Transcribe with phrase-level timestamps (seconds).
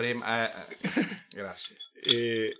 [0.00, 1.76] Prima, eh, eh, grazie.
[1.92, 2.54] E...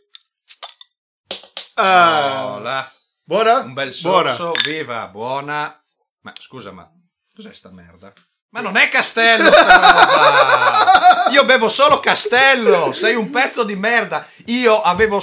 [1.76, 2.86] Ah, là.
[3.25, 3.60] buona?
[3.60, 4.31] Un bel Buona.
[4.34, 5.75] sorso, viva, buona.
[6.21, 6.87] Ma scusa, ma
[7.34, 8.12] cos'è sta merda?
[8.50, 11.30] Ma non è castello sta roba!
[11.30, 14.27] Io bevo solo castello, sei un pezzo di merda.
[14.46, 15.18] Io avevo...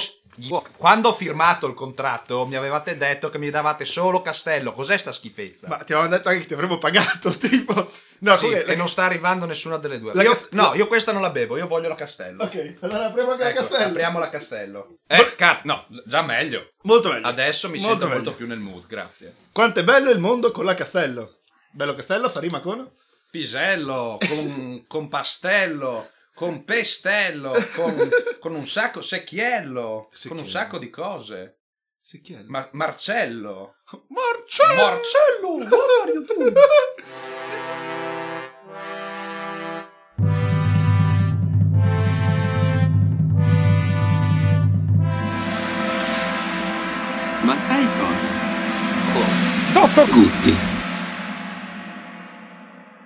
[0.77, 4.73] Quando ho firmato il contratto mi avevate detto che mi davate solo castello.
[4.73, 5.67] Cos'è sta schifezza?
[5.67, 7.89] Ma ti avevamo detto anche che ti avremmo pagato, tipo...
[8.19, 10.13] No, Sì, e non sta arrivando nessuna delle due.
[10.13, 12.43] La Io- cas- no, io questa non la bevo, io voglio la castello.
[12.43, 13.85] Ok, allora apriamo anche la Ecco, castello.
[13.89, 14.97] Apriamo la castello.
[15.07, 16.71] Eh, cazzo, no, già meglio.
[16.83, 17.27] Molto meglio.
[17.27, 18.17] Adesso mi Molto sento meglio.
[18.21, 19.33] molto più nel mood, grazie.
[19.51, 21.37] Quanto è bello il mondo con la castello.
[21.71, 22.89] Bello castello, fa rima con...
[23.29, 28.09] Pisello, con, con pastello, con pestello, con,
[28.39, 30.43] con un sacco, secchiello, con un Secchiello.
[30.43, 31.61] sacco di cose.
[32.09, 32.43] È?
[32.45, 33.77] Ma- Marcello.
[34.09, 34.75] Marcello!
[34.75, 36.53] Marcello, Mario, tu.
[47.43, 48.27] Ma sai cosa?
[49.73, 50.53] Dottor Gutti.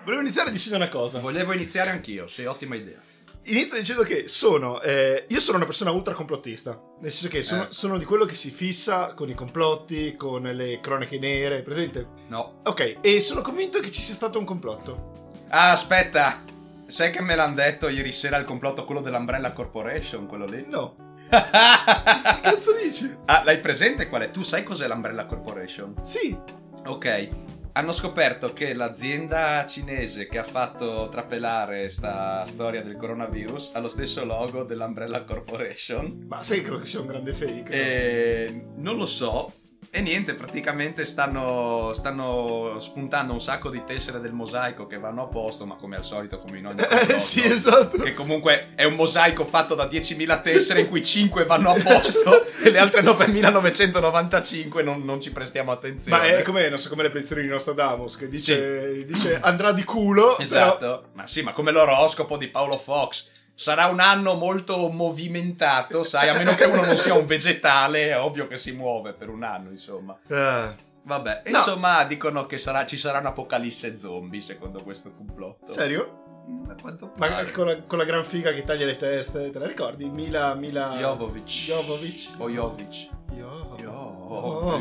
[0.04, 1.20] Volevo iniziare dicendo una cosa.
[1.20, 3.00] Volevo iniziare anch'io, sì, ottima idea.
[3.46, 4.82] Inizio dicendo che sono.
[4.82, 6.80] eh, io sono una persona ultra complottista.
[7.00, 7.68] Nel senso che sono, Eh.
[7.72, 12.06] sono di quello che si fissa con i complotti, con le cronache nere, presente?
[12.28, 12.62] No.
[12.66, 15.34] Ok, e sono convinto che ci sia stato un complotto.
[15.50, 16.44] Ah, aspetta.
[16.86, 20.64] Sai che me l'hanno detto ieri sera il complotto quello dell'Umbrella Corporation, quello lì?
[20.68, 20.96] No.
[21.32, 23.16] Che cazzo dici?
[23.26, 24.32] ah, l'hai presente qual è?
[24.32, 25.96] Tu sai cos'è l'Umbrella Corporation?
[26.04, 26.38] Sì.
[26.86, 27.30] Ok,
[27.74, 33.88] hanno scoperto che l'azienda cinese che ha fatto trapelare sta storia del coronavirus ha lo
[33.88, 36.26] stesso logo dell'Umbrella Corporation.
[36.28, 37.70] Ma sai, credo che sia un grande fake.
[37.70, 37.76] no?
[37.76, 39.54] E non lo so.
[39.94, 45.28] E niente, praticamente stanno, stanno spuntando un sacco di tessere del mosaico che vanno a
[45.28, 47.98] posto, ma come al solito, come in ogni Eh, complotto, sì, esatto.
[47.98, 52.42] Che comunque è un mosaico fatto da 10.000 tessere in cui 5 vanno a posto
[52.64, 56.18] e le altre 9.995 non, non ci prestiamo attenzione.
[56.18, 59.84] Ma è come, non so, come le predizioni di Nostradamus, che dice, dice andrà di
[59.84, 60.38] culo.
[60.38, 63.30] Esatto, però- ma sì, ma come l'oroscopo di Paolo Fox.
[63.62, 68.20] Sarà un anno molto movimentato, sai, a meno che uno non sia un vegetale, è
[68.20, 70.18] ovvio che si muove per un anno, insomma.
[70.32, 70.74] Ah,
[71.04, 71.58] Vabbè, No.
[71.58, 75.68] insomma, dicono che sarà- ci sarà un'apocalisse zombie, secondo questo complotto.
[75.68, 76.44] serio?
[76.50, 76.72] Mm,
[77.18, 80.06] Ma con la, con la gran figa che taglia le teste, te la ricordi?
[80.10, 80.96] Mila, Mila...
[80.98, 81.46] Jovovic.
[81.46, 82.30] Jovovic.
[82.40, 83.10] O Jovic.
[83.32, 83.88] Jo- Jovic.
[84.28, 84.80] Oh.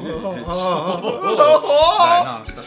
[1.98, 2.60] Dai, no, sta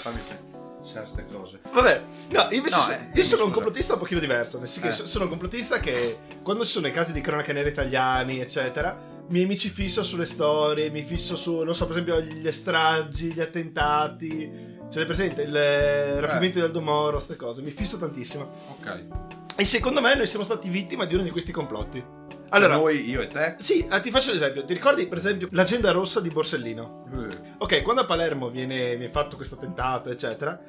[0.93, 1.59] fammi c'è queste cose.
[1.71, 3.53] Vabbè, no, invece No, so- eh, io sono un scusa.
[3.53, 4.59] complottista un pochino diverso.
[4.59, 4.91] Nel senso Eh.
[4.91, 8.97] so- sono un complottista che quando ci sono i casi di cronaca nera italiani, eccetera,
[9.29, 13.33] mi, mi ci fisso sulle storie, mi fisso su, non so, per esempio, gli stragi,
[13.33, 14.71] gli attentati.
[14.89, 15.43] Ce l'hai presente?
[15.43, 17.61] Il eh, rapimento di Aldo Moro, queste cose.
[17.61, 18.49] Mi fisso tantissimo.
[18.79, 19.03] Ok.
[19.55, 22.03] E secondo me noi siamo stati vittima di uno di questi complotti.
[22.49, 23.55] Allora, Noi, io e te?
[23.57, 24.63] sì, eh, ti faccio l'esempio.
[24.63, 27.05] Ti ricordi, per esempio, l'agenda rossa di Borsellino?
[27.11, 30.59] Eh, Ok, quando a Palermo viene, viene fatto questo attentato, eccetera,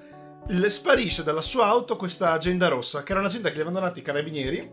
[0.49, 3.99] le sparisce dalla sua auto questa agenda rossa, che era un'agenda che gli avevano dato
[3.99, 4.71] i carabinieri,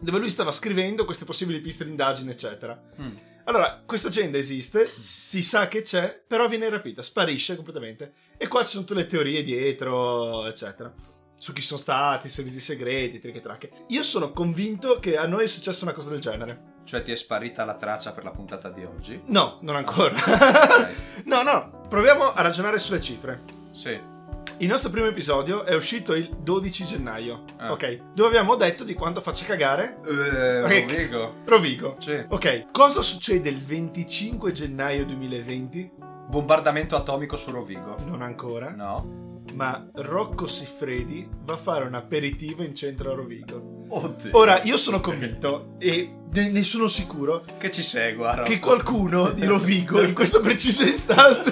[0.00, 2.80] dove lui stava scrivendo queste possibili piste d'indagine, eccetera.
[3.00, 3.16] mm.
[3.44, 8.12] Allora, questa agenda esiste, si sa che c'è, però viene rapita, sparisce completamente.
[8.36, 10.92] E qua ci sono tutte le teorie dietro, eccetera.
[11.36, 13.70] Su chi sono stati, servizi segreti, triche tracche.
[13.88, 16.68] Io sono convinto che a noi è successa una cosa del genere.
[16.84, 19.20] Cioè ti è sparita la traccia per la puntata di oggi?
[19.26, 20.14] No, non ancora.
[20.14, 21.22] Ok.
[21.24, 23.42] no, no, proviamo a ragionare sulle cifre.
[23.72, 24.09] Sì.
[24.60, 27.72] Il nostro primo episodio è uscito il 12 gennaio, Ah.
[27.72, 28.12] ok?
[28.14, 30.84] Dove abbiamo detto di quanto faccia cagare Eh, Ok.
[30.90, 31.34] Rovigo.
[31.46, 31.96] Rovigo.
[31.98, 32.24] Sì.
[32.28, 35.90] Ok, cosa succede il 25 gennaio 2020?
[36.28, 37.96] Bombardamento atomico su Rovigo.
[38.06, 39.42] Non ancora, No.
[39.54, 43.86] ma Rocco Siffredi va a fare un aperitivo in centro a Rovigo.
[43.88, 44.30] Oddio.
[44.34, 48.50] Ora, io sono convinto e ne ne sono sicuro Che ci segua, Rocco.
[48.50, 51.50] che qualcuno di Rovigo in questo preciso istante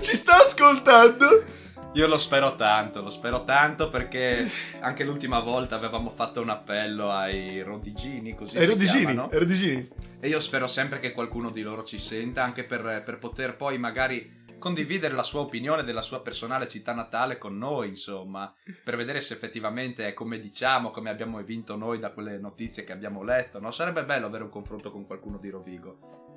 [0.00, 1.58] ci sta ascoltando.
[1.94, 4.48] Io lo spero tanto, lo spero tanto perché
[4.78, 9.28] anche l'ultima volta avevamo fatto un appello ai rodigini, così È si Rodigini, chiamano.
[9.32, 9.88] Rodigini.
[10.20, 13.76] E io spero sempre che qualcuno di loro ci senta, anche per, per poter poi
[13.78, 18.54] magari condividere la sua opinione della sua personale città natale con noi, insomma,
[18.84, 22.92] per vedere se effettivamente è come diciamo, come abbiamo vinto noi da quelle notizie che
[22.92, 23.72] abbiamo letto, no?
[23.72, 26.36] Sarebbe bello avere un confronto con qualcuno di Rovigo.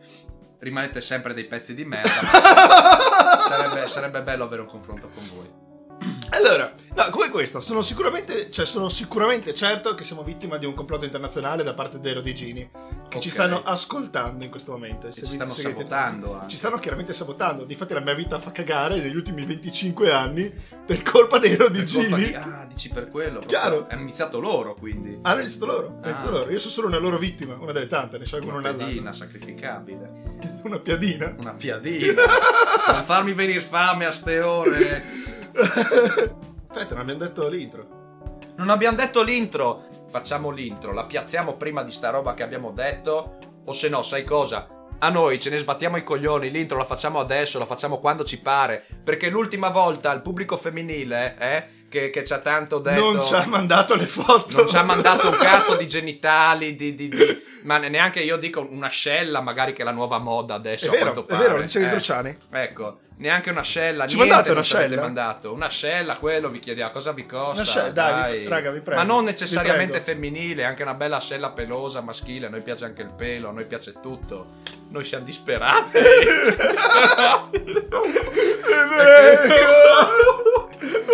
[0.64, 2.10] Rimanete sempre dei pezzi di merda,
[3.46, 5.63] sarebbe, sarebbe bello avere un confronto con voi.
[6.36, 10.74] Allora, no, come questo, sono sicuramente, cioè sono sicuramente certo che siamo vittima di un
[10.74, 12.68] complotto internazionale da parte dei rodigini
[13.08, 13.34] che ci Ok.
[13.34, 15.12] stanno ascoltando in questo momento.
[15.12, 15.78] ci stanno segreti.
[15.80, 16.34] sabotando.
[16.34, 16.50] anche.
[16.50, 17.64] Ci stanno chiaramente sabotando.
[17.66, 20.52] Difatti la mia vita fa cagare negli ultimi 25 anni
[20.86, 22.16] per colpa dei rodigini.
[22.16, 23.40] di- Ah, dici per quello.
[23.46, 23.86] Chiaro.
[23.90, 25.20] Hanno iniziato loro, quindi.
[25.22, 26.40] Hanno iniziato loro, hanno iniziato Ah.
[26.40, 26.52] loro.
[26.52, 30.22] Io sono solo una loro vittima, una delle tante, ne scelgono Una una piadina sacrificabile.
[30.64, 31.36] Una piadina.
[31.38, 32.22] Una piadina.
[32.88, 35.04] non farmi venire fame a ste ore.
[36.70, 37.88] Aspetta, non abbiamo detto l'intro.
[38.58, 39.84] Non abbiamo detto l'intro.
[40.10, 43.38] Facciamo l'intro, la piazziamo prima di sta roba che abbiamo detto.
[43.66, 44.68] O se no, sai cosa?
[45.00, 48.40] A noi ce ne sbattiamo i coglioni, l'intro la facciamo adesso, la facciamo quando ci
[48.40, 48.84] pare.
[49.04, 53.12] Perché l'ultima volta il pubblico femminile, eh, che, che ci ha tanto detto.
[53.14, 54.58] Non ci ha mandato le foto.
[54.58, 58.66] non ci ha mandato un cazzo di genitali, di, di- di- ma neanche io dico
[58.70, 60.86] un'ascella, magari che è la nuova moda adesso.
[60.86, 61.42] È a vero, quanto è pare.
[61.42, 62.38] vero, lo dicevi Eh, Cruciani.
[62.52, 64.08] Ecco, neanche un'ascella.
[64.08, 65.02] Ci niente mandate ci avete un'ascella?
[65.02, 65.54] mandato.
[65.54, 67.62] Un'ascella, quello vi chiediamo cosa vi costa.
[67.62, 72.02] Un'ascella, dai, vi- raga, vi prego, Ma non necessariamente femminile, anche una bella ascella pelosa
[72.02, 72.48] maschile.
[72.48, 74.48] A noi piace anche il pelo, a noi piace tutto.
[74.90, 75.98] Noi siamo disperati.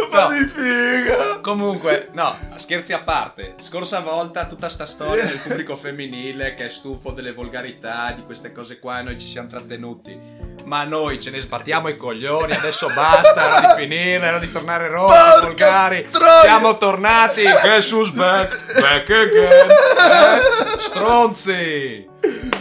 [0.09, 0.27] Po' No.
[0.29, 1.39] di figa.
[1.41, 3.55] Comunque, no, scherzi a parte.
[3.59, 8.51] Scorsa volta tutta sta storia del pubblico femminile che è stufo delle volgarità, di queste
[8.51, 10.17] cose qua, e noi ci siamo trattenuti.
[10.65, 14.87] Ma noi ce ne sbattiamo i coglioni, adesso basta, era di finire, era di tornare
[14.87, 16.07] rotti, Porca volgari.
[16.09, 16.41] troia!
[16.41, 17.43] Siamo tornati,
[17.91, 18.79] who's back?
[18.79, 19.69] Back again.
[19.69, 20.79] Eh?
[20.79, 22.07] Stronzi!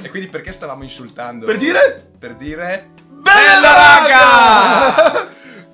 [0.02, 1.46] E quindi perché stavamo insultando?
[1.46, 2.10] Per dire?
[2.18, 2.90] Per dire...
[3.10, 5.27] Bella raga!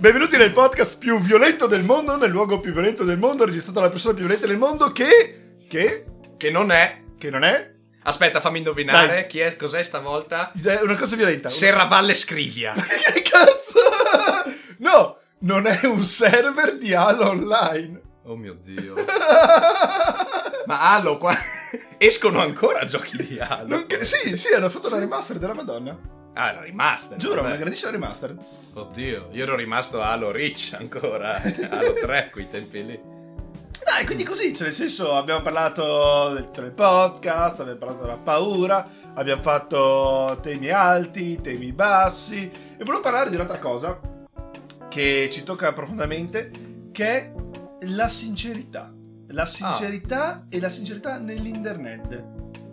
[0.05, 3.91] Benvenuti nel podcast più violento del mondo, nel luogo più violento del mondo, registrato dalla
[3.91, 5.55] persona più violenta del mondo che...
[5.67, 6.05] che...
[6.37, 7.05] Che non è...
[7.17, 7.73] che non è...
[8.03, 9.27] Aspetta, fammi indovinare Dai.
[9.27, 10.53] chi è, cos'è stavolta?
[10.62, 11.49] è una cosa violenta.
[11.49, 12.75] Serravalle Scrivia.
[12.77, 13.81] che cazzo?
[14.81, 18.03] No, non è un server di Halo Online.
[18.25, 18.97] Oh mio dio.
[20.67, 21.35] Ma Halo, qua...
[21.97, 23.69] escono ancora giochi di Halo.
[23.69, 26.24] Non sì, sì, hanno fatto una remaster della Madonna.
[26.35, 27.17] Ah, era remaster.
[27.17, 27.47] Giuro, vabbè.
[27.47, 28.37] una grandissima remaster.
[28.75, 31.41] Oddio, io ero rimasto a Halo Reach ancora.
[31.71, 33.01] Halo 3, quei tempi lì.
[33.85, 38.85] Dai, quindi così, cioè nel senso abbiamo parlato del del podcast, abbiamo parlato della paura,
[39.15, 44.01] abbiamo fatto temi alti, temi bassi e volevo parlare di un'altra cosa
[44.89, 46.51] che ci tocca profondamente,
[46.93, 47.33] che è
[47.83, 48.93] la sincerità.
[49.29, 52.25] La sincerità e la sincerità nell'internet.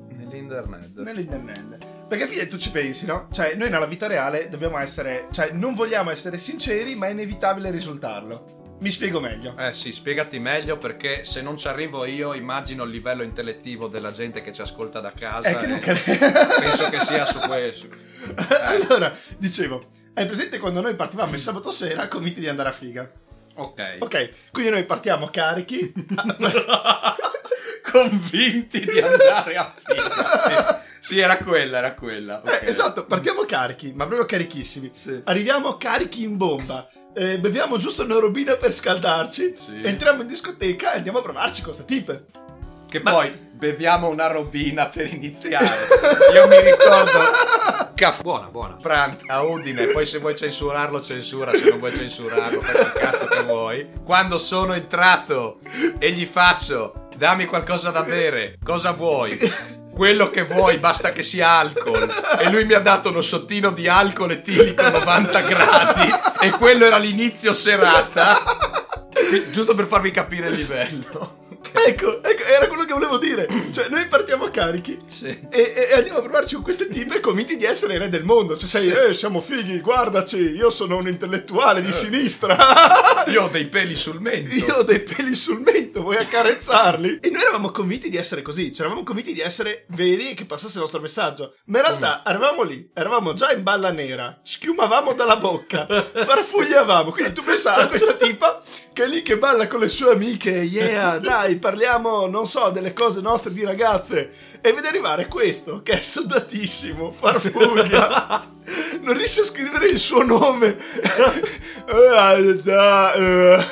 [0.09, 0.97] Nell'internet.
[0.97, 1.85] Nell'internet.
[2.11, 3.29] Perché alla fine tu ci pensi, no?
[3.31, 7.71] Cioè, noi nella vita reale dobbiamo essere, cioè, non vogliamo essere sinceri, ma è inevitabile
[7.71, 8.75] risultarlo.
[8.81, 9.55] Mi spiego meglio.
[9.57, 14.11] Eh sì, spiegati meglio perché se non ci arrivo io immagino il livello intellettivo della
[14.11, 15.47] gente che ci ascolta da casa.
[15.47, 16.01] È che non cre-
[16.59, 17.87] penso che sia su questo.
[18.61, 19.81] allora, dicevo,
[20.15, 23.09] hai presente quando noi partivamo il sabato sera convinti di andare a figa?
[23.53, 23.99] Ok.
[23.99, 25.93] Ok, quindi noi partiamo carichi.
[27.89, 30.11] Convinti di andare a figa.
[30.41, 30.80] Sì.
[31.01, 32.41] Sì, era quella, era quella.
[32.45, 32.61] ok.
[32.61, 34.91] Eh, esatto, partiamo carichi, ma proprio carichissimi.
[34.93, 35.19] Sì.
[35.25, 36.87] Arriviamo carichi in bomba.
[37.13, 39.53] eh, beviamo giusto una robina per scaldarci.
[39.55, 39.81] Sì.
[39.83, 42.25] Entriamo in discoteca e andiamo a provarci con sta tipe.
[42.87, 45.65] Che poi beviamo una robina per iniziare.
[46.35, 47.19] Io mi ricordo.
[47.95, 48.75] Caff- buona, buona.
[48.75, 49.85] Prant a Udine.
[49.87, 51.53] Poi se vuoi censurarlo, censura.
[51.53, 53.87] Se non vuoi censurarlo, fai il cazzo che vuoi.
[54.03, 55.59] Quando sono entrato
[55.99, 58.57] e gli faccio, dammi qualcosa da bere.
[58.61, 59.37] Cosa vuoi?
[60.01, 62.11] Quello che vuoi, basta che sia alcol.
[62.39, 66.09] E lui mi ha dato uno shottino di alcol etilico 90 gradi.
[66.39, 68.35] E quello era l'inizio serata.
[69.51, 71.40] Giusto per farvi capire il livello.
[71.91, 73.47] Ecco, ecco, era quello che volevo dire.
[73.71, 74.97] Cioè, noi partiamo carichi.
[75.07, 75.27] Sì.
[75.49, 78.57] E, e- andiamo a provarci con queste tipe convinti di essere i re del mondo.
[78.57, 78.91] Cioè, sei, Sì.
[79.09, 82.57] eh, siamo fighi, guardaci, io sono un intellettuale di sinistra.
[83.27, 84.53] Io ho dei peli sul mento.
[84.55, 87.19] Io ho dei peli sul mento, vuoi accarezzarli?
[87.21, 90.45] E noi eravamo convinti di essere così, cioè eravamo convinti di essere veri e che
[90.45, 91.53] passasse il nostro messaggio.
[91.65, 95.85] Ma in realtà eravamo lì, eravamo già in balla nera, schiumavamo dalla bocca,
[96.41, 97.11] farfugliavamo.
[97.11, 98.61] Quindi tu pensavi a questa tipa
[98.93, 102.91] che è lì che balla con le sue amiche, yeah, dai, parliamo, non so, delle
[102.91, 104.29] cose nostre di ragazze.
[104.59, 108.49] E vede arrivare questo che è soldatissimo, farfuglia.
[109.01, 110.75] Non riesce a scrivere il suo nome.
[111.91, 113.65] Eh, da- eh,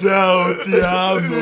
[0.00, 1.36] Ciao, ti amo.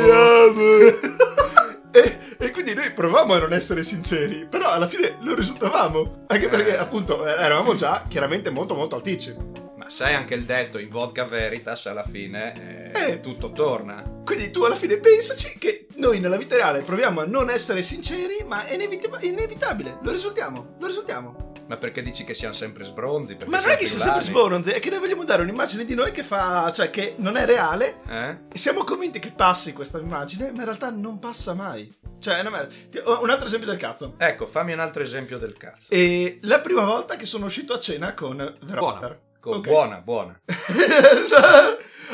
[1.93, 6.25] E, e quindi noi provavamo a non essere sinceri, però alla fine lo risultavamo.
[6.27, 6.79] Anche perché, Eh.
[6.79, 9.35] appunto, eravamo già chiaramente molto, molto alticci.
[9.77, 13.21] Ma sai anche il detto in vodka veritas alla fine eh, Eh.
[13.21, 14.03] tutto torna.
[14.25, 18.45] Quindi tu alla fine pensaci che noi nella vita reale proviamo a non essere sinceri,
[18.47, 19.99] ma è inevit- inevitabile.
[20.03, 21.53] Lo risultiamo, lo risultiamo.
[21.67, 23.37] Ma perché dici che siamo sempre sbronzi?
[23.37, 25.95] Perché Ma non è che sia sempre sbronzi, è che noi vogliamo dare un'immagine di
[25.95, 26.71] noi che fa.
[26.73, 28.01] cioè che non è reale.
[28.09, 28.37] Eh?
[28.53, 31.91] E siamo convinti che passi questa immagine, ma in realtà non passa mai.
[32.21, 32.75] Cioè, è una merda.
[33.21, 34.15] Un altro esempio del cazzo.
[34.19, 35.91] Ecco, fammi un altro esempio del cazzo.
[35.93, 38.79] E la prima volta che sono uscito a cena con Veronica.
[38.79, 39.19] Buona.
[39.41, 39.67] Co- Ok.
[39.69, 40.41] Buona, buona.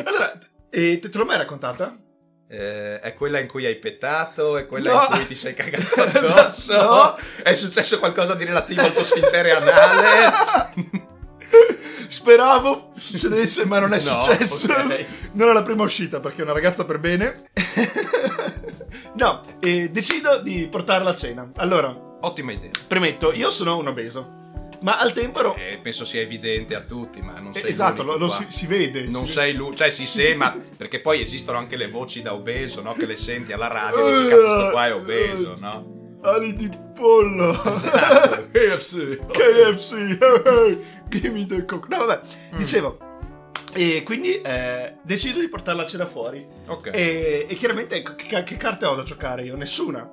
[0.04, 0.38] allora,
[0.70, 1.96] e te, te l'ho mai raccontata?
[2.48, 5.00] Eh, è quella in cui hai pettato, è quella No.
[5.02, 6.74] in cui ti sei cagato addosso.
[6.76, 7.16] No.
[7.42, 10.32] È successo qualcosa di relativo al tuo sfintere anale.
[12.08, 14.66] Speravo succedesse, ma non è successo.
[14.72, 15.04] ok.
[15.32, 17.50] Non è la prima uscita perché è una ragazza per bene.
[19.14, 21.48] no, e decido di portarla a cena.
[21.56, 22.70] Allora, Ottima idea.
[22.86, 24.49] premetto, io sono un obeso,
[24.80, 25.54] ma al tempo ero.
[25.56, 29.02] Eh, penso sia evidente a tutti, ma non sei esatto, lo, lo si, si vede.
[29.04, 32.82] Non si sei lui, cioè si sema, perché poi esistono anche le voci da obeso,
[32.82, 32.94] no?
[32.94, 35.84] Che le senti alla radio e dici cazzo sto qua è obeso, no?
[35.86, 35.98] vede.
[36.22, 37.64] Ali di pollo.
[37.64, 38.48] Esatto.
[38.52, 39.18] KFC.
[39.30, 40.18] KFC.
[41.08, 41.88] Give me the coke.
[41.88, 42.20] No, vabbè.
[42.54, 42.56] Mm.
[42.58, 42.98] Dicevo.
[43.72, 46.46] E quindi eh, decido di portarla a cena fuori.
[46.68, 46.90] Ok.
[46.92, 49.56] E, e chiaramente che, che- che carte ho da giocare io?
[49.56, 50.10] Nessuna.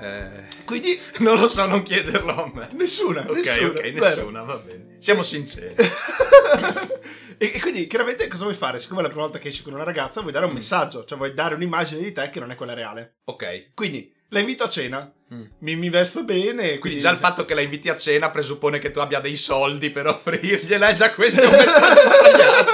[0.00, 2.68] Eh, Quindi non lo so, non chiederlo a me.
[2.72, 3.24] nessuna.
[3.28, 4.96] Ok, nessuna, ok, nessuna, va bene.
[4.98, 5.74] Siamo sinceri.
[7.38, 8.78] e, e quindi chiaramente cosa vuoi fare?
[8.78, 10.56] Siccome è la prima volta che esci con una ragazza, vuoi dare un Mm.
[10.56, 13.16] messaggio, cioè vuoi dare un'immagine di te che non è quella reale.
[13.24, 13.70] Ok.
[13.74, 15.42] Quindi la invito a cena, Mm.
[15.58, 16.62] mi, mi vesto bene.
[16.62, 19.36] Quindi, Quindi già il fatto che la inviti a cena presuppone che tu abbia dei
[19.36, 22.72] soldi per offrirgliela, e già questo è un messaggio sbagliato.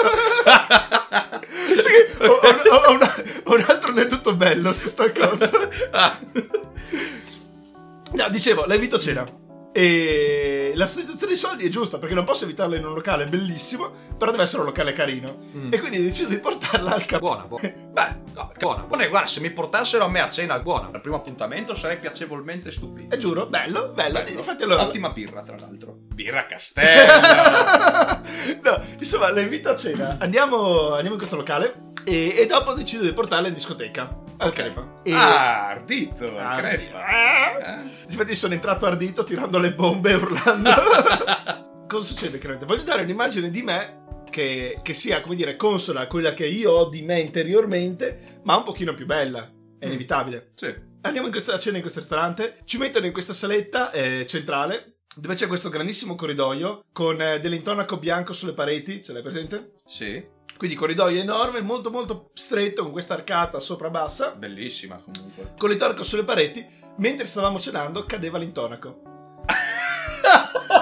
[1.81, 3.15] Sì, ho, ho- ho una-
[3.45, 5.51] ho un altro aneddoto bello su sta cosa.
[5.91, 6.19] Ah.
[8.15, 9.27] No, dicevo, la invito a cena.
[9.77, 13.91] E la situazione dei soldi è giusta perché non posso evitarla in un locale bellissimo,
[14.17, 15.37] però deve essere un locale carino.
[15.57, 15.73] Mm.
[15.73, 17.27] E quindi decido di portarla al capo.
[17.27, 17.73] Buona, buona.
[17.91, 19.09] Beh, no, buona, buona.
[19.09, 20.91] Guarda, se mi portassero a me a cena, buona.
[20.93, 23.17] Al primo appuntamento sarei piacevolmente stupito.
[23.17, 24.23] E giuro, bello, bello.
[24.23, 24.39] Bello.
[24.39, 24.83] Infatti allora...
[24.83, 25.97] Ottima birra, tra l'altro.
[26.15, 27.13] Birra Castello.
[28.63, 30.19] no, insomma, la invito a cena.
[30.21, 34.23] Andiamo, andiamo in questo locale e, e dopo decido di portarla in discoteca.
[34.39, 34.95] Al crepa.
[35.03, 35.13] E...
[35.13, 37.05] Ah, ardito, Ah, crepa.
[37.05, 37.83] ah.
[38.09, 40.71] Infatti sono entrato ardito tirando le bombe e urlando.
[41.87, 42.67] Cosa succede, credo?
[42.67, 46.73] Voglio dare un'immagine di me che, che sia, come dire, consona a quella che io
[46.73, 49.43] ho di me interiormente, ma un pochino più bella.
[49.79, 49.89] È Mm.
[49.91, 50.51] inevitabile.
[50.55, 50.75] Sì.
[51.03, 55.35] Andiamo in questa cena in questo ristorante, ci mettono in questa saletta eh, centrale dove
[55.35, 59.75] c'è questo grandissimo corridoio con eh, dell'intonaco bianco sulle pareti, ce l'hai presente?
[59.85, 60.25] Sì.
[60.57, 65.55] Quindi corridoio enorme, molto molto stretto con questa arcata sopra bassa, Bellissima comunque.
[65.59, 66.65] con l'intonaco sulle pareti,
[66.99, 69.14] mentre stavamo cenando cadeva l'intonaco.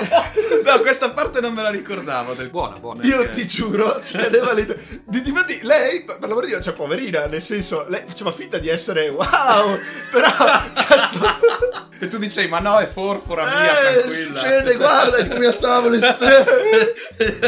[0.65, 2.35] no, questa parte non me la ricordavo.
[2.35, 2.51] Del...
[2.51, 3.03] Buona, buona.
[3.05, 3.29] Io Ok.
[3.31, 4.67] ti giuro, cadeva lì.
[5.05, 8.69] Di, difatti, lei, per l'amor di Dio, cioè, poverina, nel senso, lei faceva finta di
[8.69, 9.79] essere wow,
[10.11, 11.21] però, cazzo,
[11.99, 14.39] E tu dicevi, ma no, è forfora mia, eh, tranquilla.
[14.39, 16.01] succede, guarda, e mi alzavo le
[17.17, 17.39] e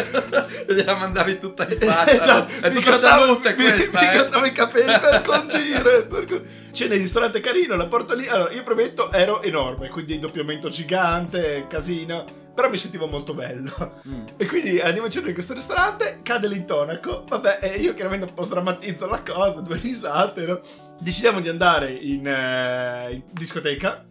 [0.74, 2.12] gliela mandavi tutta in faccia.
[2.12, 4.12] esatto, È mi grattavo, mi, questa, mi eh.
[4.12, 6.02] grattavo i capelli per condire.
[6.02, 6.42] Per con-
[6.72, 8.26] C'è nel ristorante carino, la porto lì.
[8.28, 12.42] Allora, io prometto, ero enorme, quindi doppiamento gigante, casino.
[12.54, 14.00] Però mi sentivo molto bello.
[14.06, 14.26] Mm.
[14.36, 17.24] E quindi andiamo a cenare in questo ristorante, cade l'intonaco.
[17.26, 20.60] Vabbè, e io chiaramente un po' sdrammatizzo la cosa, due risate, no?
[21.00, 24.06] Decidiamo di andare in, eh, in discoteca.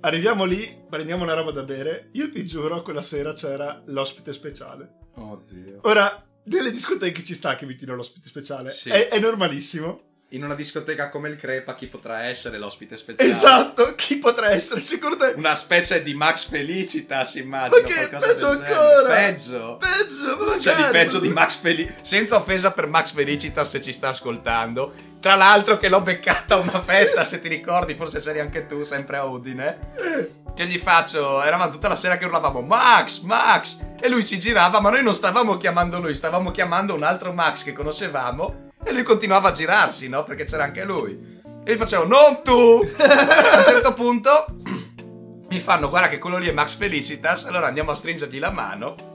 [0.00, 2.08] Arriviamo lì, prendiamo una roba da bere.
[2.12, 4.96] Io ti giuro, quella sera c'era l'ospite speciale.
[5.14, 5.78] Oddio.
[5.82, 8.70] Ora, nelle discoteche ci sta che mettino l'ospite speciale.
[8.70, 8.90] Sì.
[8.90, 10.13] È, è normalissimo.
[10.34, 13.30] In una discoteca come il Crepa, chi potrà essere l'ospite speciale?
[13.30, 14.80] Esatto, chi potrà essere?
[14.80, 15.34] Secondo te?
[15.36, 17.80] Una specie di Max Felicitas, immagino.
[17.80, 19.14] Ma che peggio ancora?
[19.14, 19.76] Peggio.
[19.78, 20.90] Peggio, ma C'è di magari.
[20.90, 21.98] peggio di Max Felicitas.
[22.08, 24.92] Senza offesa per Max Felicitas se ci sta ascoltando.
[25.20, 28.82] Tra l'altro che l'ho beccata a una festa, se ti ricordi, forse c'eri anche tu,
[28.82, 29.78] sempre a Udine.
[29.96, 31.42] Eh, Che gli faccio?
[31.42, 33.80] Eravamo tutta la sera che urlavamo Max, Max!
[34.00, 37.62] E lui si girava, ma noi non stavamo chiamando lui, stavamo chiamando un altro Max
[37.62, 38.72] che conoscevamo.
[38.84, 40.24] E lui continuava a girarsi, no?
[40.24, 41.42] Perché c'era anche lui.
[41.64, 42.52] E gli facevo, non tu!
[42.98, 44.46] a un certo punto
[45.48, 47.44] mi fanno, guarda che quello lì è Max Felicitas.
[47.44, 49.12] Allora andiamo a stringergli la mano.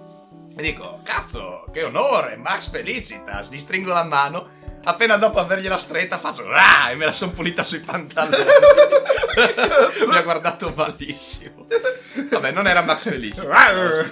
[0.56, 3.50] E dico, cazzo, che onore, Max Felicitas.
[3.50, 4.48] Gli stringo la mano.
[4.84, 6.90] Appena dopo avergliela stretta faccio, ah!
[6.90, 8.44] E me la son pulita sui pantaloni.
[10.08, 11.68] Mi ha guardato malissimo.
[12.30, 14.06] Vabbè, non era Max Felicitas.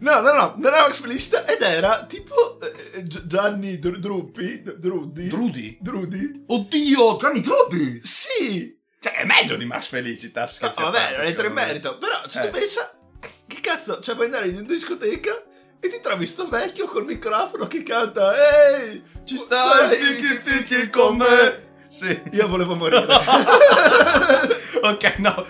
[0.00, 4.62] No, no, no, non era Max Felicita ed era tipo eh, Gi- Gianni Dr- Druppi,
[4.62, 5.26] Drudi.
[5.28, 5.78] Drudi?
[5.80, 6.44] Drudi?
[6.46, 8.00] Oddio, Gianni Drudi!
[8.02, 8.78] Sì!
[8.98, 10.60] Cioè, è meglio di Max Felicitas.
[10.60, 11.98] No, vabbè, non entra in merito.
[11.98, 12.44] Però, se Eh.
[12.44, 12.94] tu pensa,
[13.46, 15.42] che cazzo, cioè puoi andare in una discoteca
[15.80, 18.34] e ti trovi sto vecchio col microfono che canta
[18.78, 21.68] Ehi, Ci stai, fichi fichi con me.
[21.90, 22.22] Sì.
[22.30, 23.04] Io volevo morire.
[24.80, 25.44] ok, no.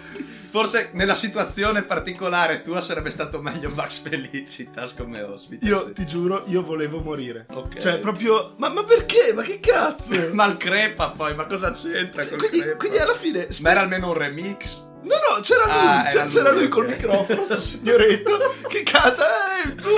[0.50, 5.66] Forse nella situazione particolare tua sarebbe stato meglio Max Felicitas come ospite.
[5.66, 5.92] Io sì.
[5.92, 7.46] ti giuro, io volevo morire.
[7.52, 7.76] Ok.
[7.76, 8.54] Cioè, proprio.
[8.56, 9.32] Ma, ma perché?
[9.34, 10.14] Ma che cazzo?
[10.32, 12.22] Ma il crepa poi, ma cosa c'entra?
[12.22, 12.76] Cioè, quindi, crepa?
[12.78, 13.46] quindi alla fine.
[13.60, 14.88] Ma era almeno un remix.
[15.02, 18.36] No, no, c'era lui, Ah, c'era, era c'era lui, lui col microfono, sto signoretto
[18.68, 19.24] che canta,
[19.64, 19.88] eh, tu,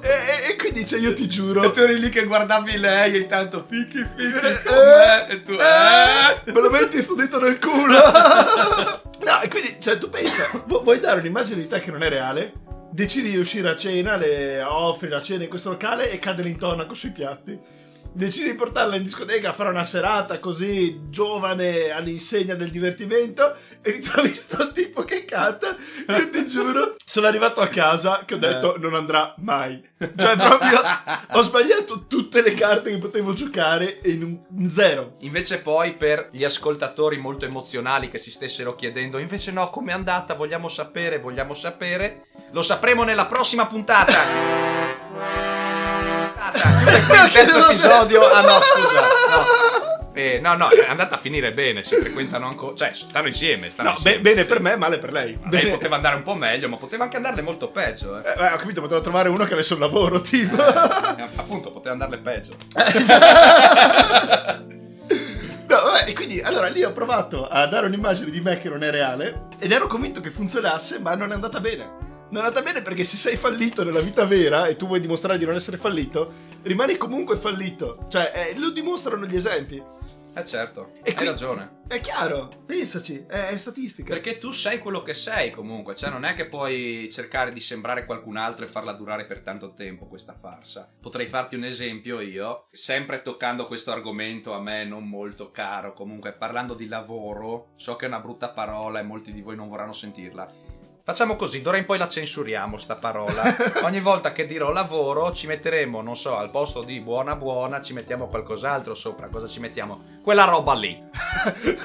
[0.00, 3.14] e, e- e quindi cioè, io ti giuro, E tu eri lì che guardavi lei
[3.14, 6.52] e intanto fichi fichi Eh, con me e tu eh.
[6.52, 7.94] me lo metti sto dito nel culo.
[7.98, 12.08] no, e quindi, cioè, tu pensa, vu- vuoi dare un'immagine di te che non è
[12.08, 12.52] reale?
[12.90, 16.94] Decidi di uscire a cena, le offri la cena in questo locale e cade l'intonaco
[16.94, 17.58] sui piatti.
[18.16, 23.90] Decidi di portarla in discoteca a fare una serata così giovane all'insegna del divertimento e
[23.90, 25.76] ritrovi sto tipo che canta.
[26.08, 29.86] Io ti giuro, sono arrivato a casa che ho detto non andrà mai.
[29.98, 30.80] Cioè, proprio
[31.32, 35.16] ho sbagliato tutte le carte che potevo giocare in un in zero.
[35.20, 40.32] Invece poi per gli ascoltatori molto emozionali che si stessero chiedendo invece no, com'è andata?
[40.32, 42.28] Vogliamo sapere, vogliamo sapere.
[42.52, 45.75] Lo sapremo nella prossima puntata.
[47.26, 48.28] Il terzo episodio.
[48.30, 49.00] Ah no, scusa.
[49.00, 49.94] No.
[50.14, 53.90] Eh, no, no, è andata a finire bene, si frequentano ancora, cioè stanno insieme, stanno
[53.90, 54.46] No, insieme, be- bene sì.
[54.48, 55.34] per me, male per lei.
[55.34, 58.16] A lei Bene- poteva andare un po' meglio, ma poteva anche andarle molto peggio.
[58.18, 58.22] Eh.
[58.26, 60.56] Eh, ho capito, potevo trovare uno che avesse un lavoro, tipo.
[60.56, 62.56] Eh, appunto, poteva andarle peggio.
[65.68, 68.84] No, vabbè, e quindi allora lì ho provato a dare un'immagine di me che non
[68.84, 72.04] è reale ed ero convinto che funzionasse, ma non è andata bene.
[72.28, 75.38] Non è andata bene perché se sei fallito nella vita vera e tu vuoi dimostrare
[75.38, 78.06] di non essere fallito, rimani comunque fallito.
[78.08, 79.80] Cioè, eh, lo dimostrano gli esempi.
[80.34, 81.84] Eh certo, E hai qui- ragione.
[81.88, 84.12] È chiaro, pensaci, è, è statistica.
[84.12, 88.04] Perché tu sei quello che sei comunque, cioè non è che puoi cercare di sembrare
[88.04, 90.86] qualcun altro e farla durare per tanto tempo questa farsa.
[91.00, 96.32] Potrei farti un esempio io, sempre toccando questo argomento a me non molto caro, comunque
[96.32, 99.94] parlando di lavoro, so che è una brutta parola e molti di voi non vorranno
[99.94, 100.65] sentirla.
[101.08, 103.44] Facciamo così, d'ora in poi la censuriamo sta parola.
[103.86, 107.92] Ogni volta che dirò lavoro ci metteremo, non so, al posto di buona buona ci
[107.92, 109.28] mettiamo qualcos'altro sopra.
[109.28, 110.00] Cosa ci mettiamo?
[110.20, 111.00] Quella roba lì.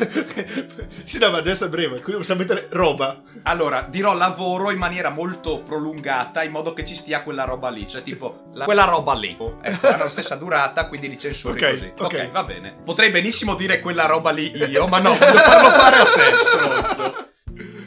[1.05, 3.21] sì, no, ma adesso è breve, qui possiamo mettere roba.
[3.43, 7.87] Allora, dirò lavoro in maniera molto prolungata in modo che ci stia quella roba lì,
[7.87, 9.37] cioè tipo la- quella roba lì.
[9.61, 11.93] Ecco, hanno la stessa durata, quindi li censuri Ok, così.
[11.95, 12.31] ok.
[12.31, 12.75] va bene.
[12.83, 17.29] Potrei benissimo dire quella roba lì io, ma no, voglio farlo fare a te, stronzo.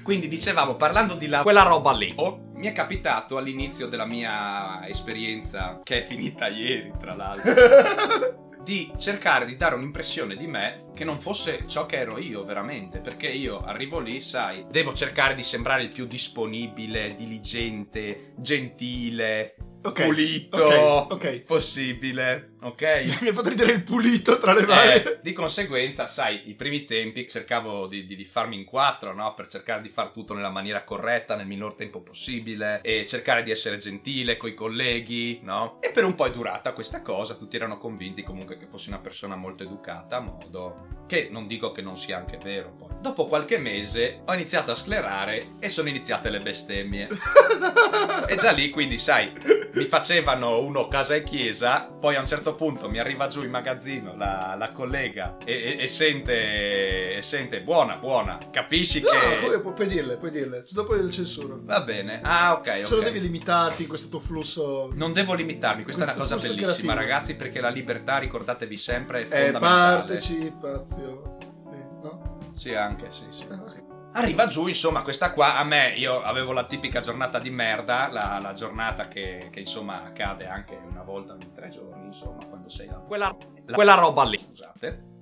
[0.04, 1.40] Quindi dicevamo, parlando di la...
[1.42, 2.12] quella roba lì.
[2.16, 8.42] Oh, mi è capitato all'inizio della mia esperienza, che è finita ieri, tra l'altro.
[8.62, 13.00] di cercare di dare un'impressione di me che non fosse ciò che ero io veramente,
[13.00, 20.02] perché io arrivo lì, sai, devo cercare di sembrare il più disponibile, diligente, gentile, Ok,
[20.02, 21.40] pulito ok, ok.
[21.42, 23.20] possibile, ok?
[23.22, 25.02] Mi potrei dire il pulito tra le varie.
[25.02, 29.34] Eh, di conseguenza, sai, i primi tempi cercavo di, di- di farmi in quattro, no?
[29.34, 33.50] Per cercare di far tutto nella maniera corretta, nel minor tempo possibile, e cercare di
[33.50, 35.78] essere gentile coi colleghi, no?
[35.80, 38.98] E per un po' è durata questa cosa, tutti erano convinti comunque che fossi una
[38.98, 42.88] persona molto educata, a modo che non dico che non sia anche vero poi.
[43.00, 47.08] Dopo qualche mese ho iniziato a sclerare e sono iniziate le bestemmie.
[48.26, 49.32] E già lì, quindi, sai,
[49.74, 52.53] mi facevano uno casa e chiesa, poi a un certo punto
[52.88, 57.96] mi arriva giù in magazzino la, la collega e, e- e sente, e sente, buona,
[57.96, 59.08] buona, capisci No,
[59.50, 59.60] che...
[59.60, 60.64] pu- puoi dirle, puoi dirle.
[60.70, 61.58] Dopo il censuro.
[61.62, 62.86] Va bene, ah ok, ok.
[62.86, 64.90] Se non devi limitarti in questo tuo flusso.
[64.94, 66.94] Non devo limitarmi, questa è una cosa bellissima creativo.
[66.94, 69.96] ragazzi, perché la libertà, ricordatevi sempre, è È fondamentale.
[69.98, 71.36] partecipazione.
[71.72, 72.38] Eh, no?
[72.52, 73.44] Sì, anche, sì, sì.
[73.50, 73.82] Ah, ok.
[74.16, 78.38] Arriva giù, insomma, questa qua a me, io avevo la tipica giornata di merda, la,
[78.40, 82.86] la giornata che, che, insomma accade anche una volta ogni tre giorni, insomma, quando sei
[82.86, 82.94] là.
[82.94, 85.12] Quella, la- quella roba lì, scusate.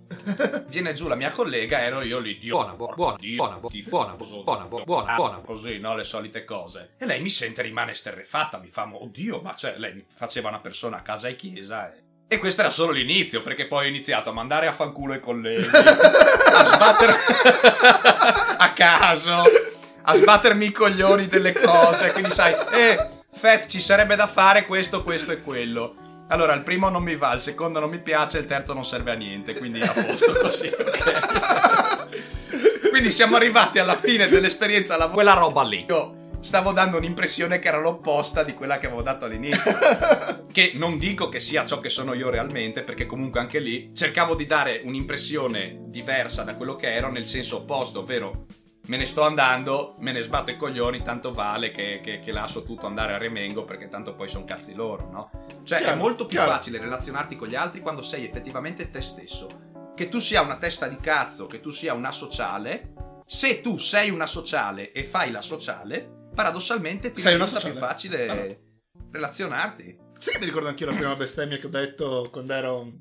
[0.68, 3.85] Viene giù la mia collega, ero io lì, Dio, Buona, buona, buona, Dio, buona, Dio,
[3.88, 5.37] buona, Dio, buona, Dio, buona, ah, buona.
[5.38, 5.96] Così, no?
[5.96, 6.92] Le solite cose.
[6.98, 10.98] E lei mi sente, rimane sterrefatta, mi fa, oddio, ma cioè, lei faceva una persona
[10.98, 12.11] a casa e chiesa e...
[12.33, 15.68] E questo era solo l'inizio, perché poi ho iniziato a mandare a fanculo i colleghi,
[15.68, 17.12] a sbattere
[18.57, 19.42] a caso,
[20.01, 22.11] a sbattermi i coglioni delle cose.
[22.12, 25.95] Quindi sai, eh, Fat, ci sarebbe da fare questo, questo e quello.
[26.29, 29.11] Allora, il primo non mi va, il secondo non mi piace, il terzo non serve
[29.11, 32.09] a niente, quindi a posto così, ok?
[32.88, 34.97] Quindi siamo arrivati alla fine dell'esperienza.
[35.09, 35.85] Quella roba lì.
[36.42, 39.72] Stavo dando un'impressione che era l'opposta di quella che avevo dato all'inizio.
[40.50, 44.35] che non dico che sia ciò che sono io realmente, perché comunque anche lì cercavo
[44.35, 48.46] di dare un'impressione diversa da quello che ero nel senso opposto, ovvero
[48.87, 52.64] me ne sto andando, me ne sbatto i coglioni, tanto vale che, che- che lascio
[52.64, 55.31] tutto andare a remengo perché tanto poi sono cazzi loro, no?
[55.62, 56.50] Cioè è Chiaro, molto più chiaro.
[56.55, 59.92] facile relazionarti con gli altri quando sei effettivamente te stesso.
[59.94, 64.11] Che tu sia una testa di cazzo, che tu sia un asociale, se tu sei
[64.11, 68.57] una sociale e fai la sociale, paradossalmente ti Sei una risulta più facile Ah, no.
[69.11, 69.99] relazionarti.
[70.18, 72.92] Sai che mi ricordo anch'io la prima bestemmia che ho detto quando ero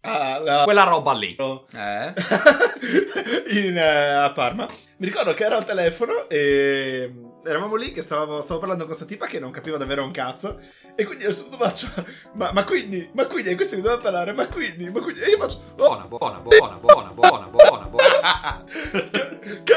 [0.00, 1.34] alla- Quella roba lì.
[1.38, 1.66] Oh.
[1.74, 2.12] Eh?
[3.66, 4.66] in, eh, a Parma.
[4.96, 7.12] Mi ricordo che ero al telefono e
[7.44, 10.58] eravamo lì che stavamo, stavo parlando con questa tipa che non capiva davvero un cazzo.
[10.94, 11.88] E quindi io subito faccio,
[12.34, 15.30] ma, ma quindi, ma quindi, e questo mi doveva parlare, ma quindi, ma quindi, e
[15.30, 18.64] io faccio, oh, Buona, buona, buona, buona, buona, buona, buona.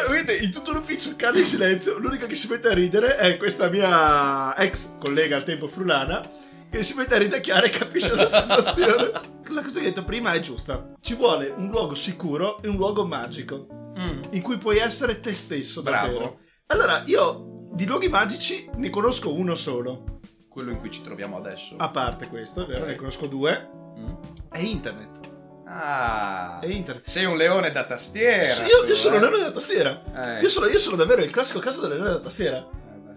[0.10, 3.70] vedete, in tutto l'ufficio cade in silenzio, l'unica che si mette a ridere è questa
[3.70, 6.54] mia ex collega al tempo frulana.
[6.70, 9.34] Che si mette a ridacchiare e capisce la situazione.
[9.56, 10.94] La cosa che hai detto prima è giusta.
[11.00, 13.68] Ci vuole un luogo sicuro e un luogo magico.
[13.98, 14.24] Mm.
[14.32, 16.08] in cui puoi essere te stesso Bravo.
[16.12, 16.40] davvero.
[16.68, 21.76] Allora, io di luoghi magici ne conosco uno solo, Quello in cui ci troviamo adesso.
[21.78, 22.88] a parte questo, è vero, Ok.
[22.88, 24.14] ne conosco due, Mm.
[24.52, 25.20] è internet.
[25.68, 26.60] Ah.
[26.62, 27.06] È internet.
[27.08, 28.44] Sei un leone da tastiera.
[28.44, 29.18] Sì, io, tu, io sono eh?
[29.18, 30.02] un leone da tastiera.
[30.38, 30.42] Eh.
[30.42, 32.66] Io, sono, io sono davvero il classico caso del leone da tastiera.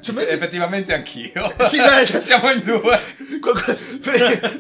[0.01, 1.53] Cioè, Eff- Effettivamente anch'io.
[1.61, 2.07] Sì, beh.
[2.21, 2.99] Siamo in due.
[4.01, 4.59] Perché-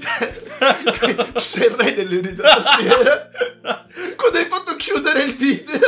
[1.40, 3.30] Sei il re del leone da tastiera.
[4.16, 5.78] Quando hai fatto chiudere il video.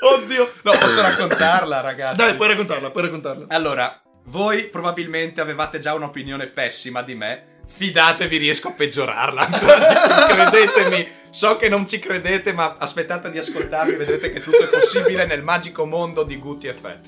[0.00, 0.42] Oddio.
[0.62, 2.16] No, posso raccontarla, ragazzi.
[2.16, 3.46] Dai, puoi raccontarla, puoi raccontarla.
[3.48, 7.56] Allora, voi probabilmente avevate già un'opinione pessima di me.
[7.66, 9.46] Fidatevi, riesco a peggiorarla.
[10.28, 15.26] Credetemi, so che non ci credete, ma aspettate di ascoltarmi, vedrete che tutto è possibile
[15.26, 17.06] nel magico mondo di Guti e Fett.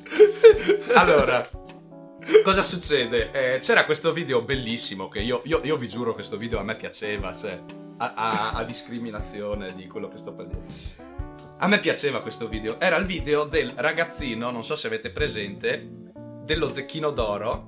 [0.94, 1.48] Allora,
[2.44, 3.30] cosa succede?
[3.33, 6.76] Eh, c'era questo video bellissimo che io, io- io vi giuro questo video a me
[6.76, 7.59] piaceva, cioè,
[7.98, 11.10] a, a- a discriminazione di quello che sto per dire.
[11.62, 12.81] A me piaceva questo video.
[12.81, 15.88] Era il video del ragazzino, non so se avete presente,
[16.44, 17.66] dello zecchino d'oro.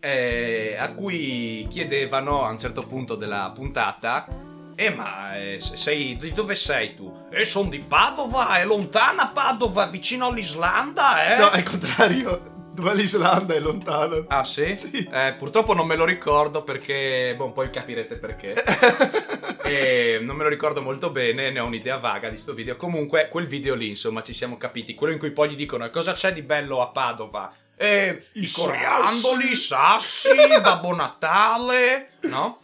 [0.00, 4.26] eh, a cui chiedevano a un certo punto della puntata.
[4.74, 7.14] Eh, ma eh, sei, di dove sei tu?
[7.30, 11.38] E sono di Padova, è lontana Padova, vicino all'Islanda, eh?
[11.38, 12.50] No, al contrario.
[12.72, 14.24] Dove l'Islanda è lontano.
[14.28, 14.74] Ah, sì?
[14.74, 15.06] Sì.
[15.12, 17.34] Eh, purtroppo non me lo ricordo perché.
[17.36, 18.54] Boh, poi capirete perché.
[19.74, 22.76] e non me lo ricordo molto bene, ne ho un'idea vaga di sto video.
[22.76, 24.94] Comunque, quel video lì, insomma, ci siamo capiti.
[24.94, 27.50] Quello in cui poi gli dicono: "E cosa c'è di bello a Padova?
[27.76, 30.28] E i, I coriandoli, i sassi."
[30.62, 32.60] Babbo Natale, no?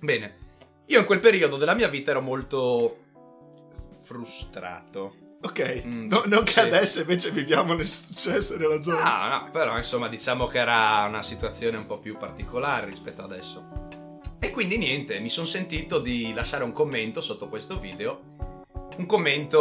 [0.00, 0.36] Bene,
[0.86, 2.96] io in quel periodo della mia vita ero molto
[4.02, 5.16] frustrato.
[5.44, 6.58] Ok, Mm, No- non che sì.
[6.60, 9.02] adesso invece viviamo nel successo nella gioia.
[9.02, 13.88] Ah, no, però insomma diciamo che era una situazione un po' più particolare rispetto adesso.
[14.44, 18.20] E quindi niente, mi sono sentito di lasciare un commento sotto questo video.
[18.96, 19.58] Un commento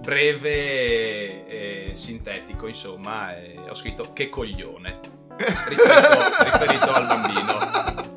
[0.00, 3.34] breve e sintetico, insomma,
[3.68, 5.00] ho scritto che coglione.
[5.36, 5.82] Riferito,
[6.44, 8.12] riferito al bambino.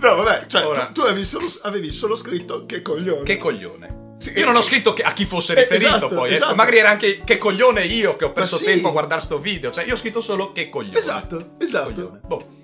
[0.00, 3.24] No, vabbè, cioè, Ora- tu, tu avevi, solo, avevi solo scritto che coglione.
[3.24, 4.14] Che coglione.
[4.18, 6.34] Sì, Io non ho scritto che- a chi fosse Eh, riferito esatto, poi, eh.
[6.34, 6.54] esatto.
[6.54, 8.66] magari era anche che coglione io che ho perso sì.
[8.66, 10.96] tempo a guardare sto video, cioè io ho scritto solo che coglione.
[10.98, 11.92] Esatto, esatto.
[11.92, 12.20] Coglione.
[12.24, 12.58] Boh.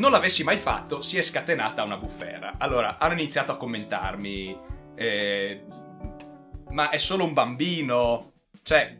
[0.00, 2.54] Non l'avessi mai fatto, si è scatenata una bufera.
[2.56, 4.58] Allora, hanno iniziato a commentarmi.
[4.94, 5.64] eh,
[6.70, 8.32] ma è solo un bambino.
[8.62, 8.98] Cioè,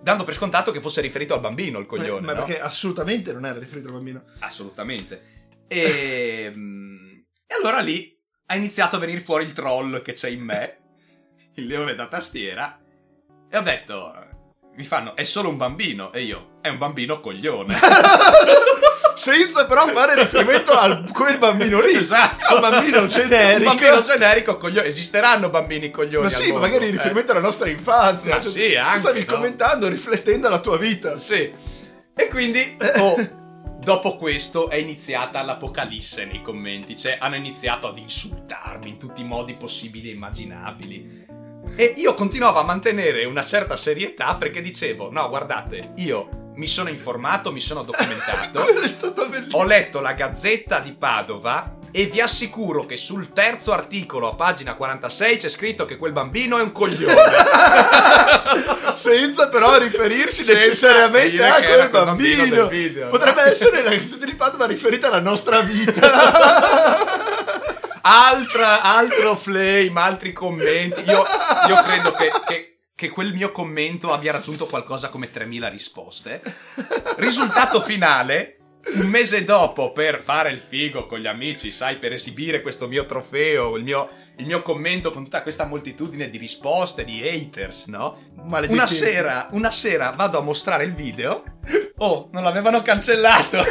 [0.00, 2.24] dando per scontato che fosse riferito al bambino il coglione.
[2.24, 2.46] ma, ma no?
[2.46, 4.22] perché assolutamente non era riferito al bambino.
[4.38, 5.50] Assolutamente.
[5.68, 10.40] E, mm, e allora lì ha iniziato a venire fuori il troll che c'è in
[10.40, 10.78] me,
[11.56, 12.80] il leone da tastiera,
[13.50, 14.14] e ho detto,
[14.76, 17.76] mi fanno, è solo un bambino, e io, è un bambino coglione.
[19.14, 21.94] Senza però fare riferimento a quel bambino lì.
[21.94, 22.54] Esatto.
[22.54, 23.70] Un bambino generico.
[23.70, 24.86] Un bambino generico coglione.
[24.86, 26.24] Esisteranno bambini coglioni.
[26.24, 26.88] Ma sì, ma magari eh.
[26.88, 28.36] in riferimento alla nostra infanzia.
[28.36, 29.32] Ma sì, anche, Tu stavi no?
[29.32, 31.16] commentando, riflettendo alla tua vita.
[31.16, 31.52] Sì.
[32.14, 33.16] E quindi, oh,
[33.78, 36.96] dopo questo è iniziata l'apocalisse nei commenti.
[36.96, 41.26] Cioè, hanno iniziato ad insultarmi in tutti i modi possibili e immaginabili.
[41.76, 46.88] E io continuavo a mantenere una certa serietà perché dicevo, no, guardate, io mi sono
[46.88, 48.62] informato, mi sono documentato.
[48.64, 49.62] Quello è stato bellissimo.
[49.62, 54.74] Ho letto la Gazzetta di Padova e vi assicuro che sul terzo articolo a pagina
[54.74, 57.14] 46 c'è scritto che quel bambino è un coglione.
[58.94, 62.36] Senza però riferirsi Senza necessariamente a quel bambino.
[62.36, 63.10] bambino video, no?
[63.10, 67.20] Potrebbe essere la canzone di Padova riferita alla nostra vita.
[68.04, 71.02] Altra, altro flame, altri commenti.
[71.08, 71.24] Io,
[71.68, 72.71] io credo che, che-
[73.02, 76.40] che quel mio commento abbia raggiunto qualcosa come 3000 risposte.
[77.16, 78.58] Risultato finale.
[78.94, 83.04] Un mese dopo, per fare il figo con gli amici, sai, per esibire questo mio
[83.04, 88.16] trofeo, il mio, il mio commento con tutta questa moltitudine di risposte, di haters, no?
[88.68, 91.42] Una sera, una sera vado a mostrare il video.
[91.98, 93.64] Oh, non l'avevano cancellato.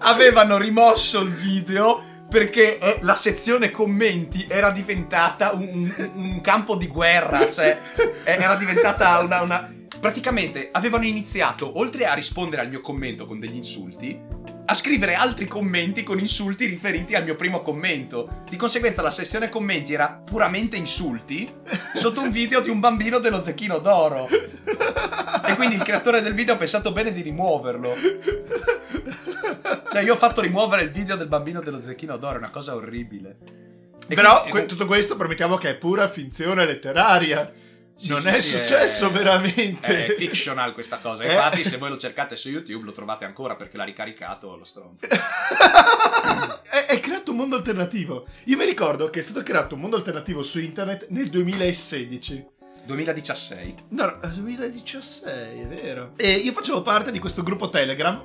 [0.00, 6.76] Avevano rimosso il video perché eh, la sezione commenti era diventata un, un- un campo
[6.76, 7.78] di guerra, cioè
[8.24, 9.70] eh, era diventata una, una-
[10.06, 14.16] Praticamente avevano iniziato, oltre a rispondere al mio commento con degli insulti,
[14.64, 18.44] a scrivere altri commenti con insulti riferiti al mio primo commento.
[18.48, 21.52] Di conseguenza la sezione commenti era puramente insulti
[21.92, 24.28] sotto un video di un bambino dello zecchino d'oro.
[24.28, 27.92] E quindi il creatore del video ha pensato bene di rimuoverlo.
[29.90, 32.76] Cioè, io ho fatto rimuovere il video del bambino dello zecchino d'oro, è una cosa
[32.76, 33.38] orribile.
[34.06, 37.64] E Però quindi- que- tutto questo permettiamo che è pura finzione letteraria.
[37.96, 40.04] Sì, non sì, è successo è- veramente.
[40.04, 41.22] È fictional questa cosa.
[41.22, 41.32] Eh.
[41.32, 45.06] Infatti, se voi lo cercate su YouTube, lo trovate ancora perché l'ha ricaricato lo stronzo.
[45.08, 48.26] è, è creato un mondo alternativo.
[48.44, 52.54] Io mi ricordo che è stato creato un mondo alternativo su internet nel 2016.
[52.84, 53.74] 2016.
[53.88, 56.12] No, no, 2016, è vero.
[56.16, 58.22] E io facevo parte di questo gruppo Telegram.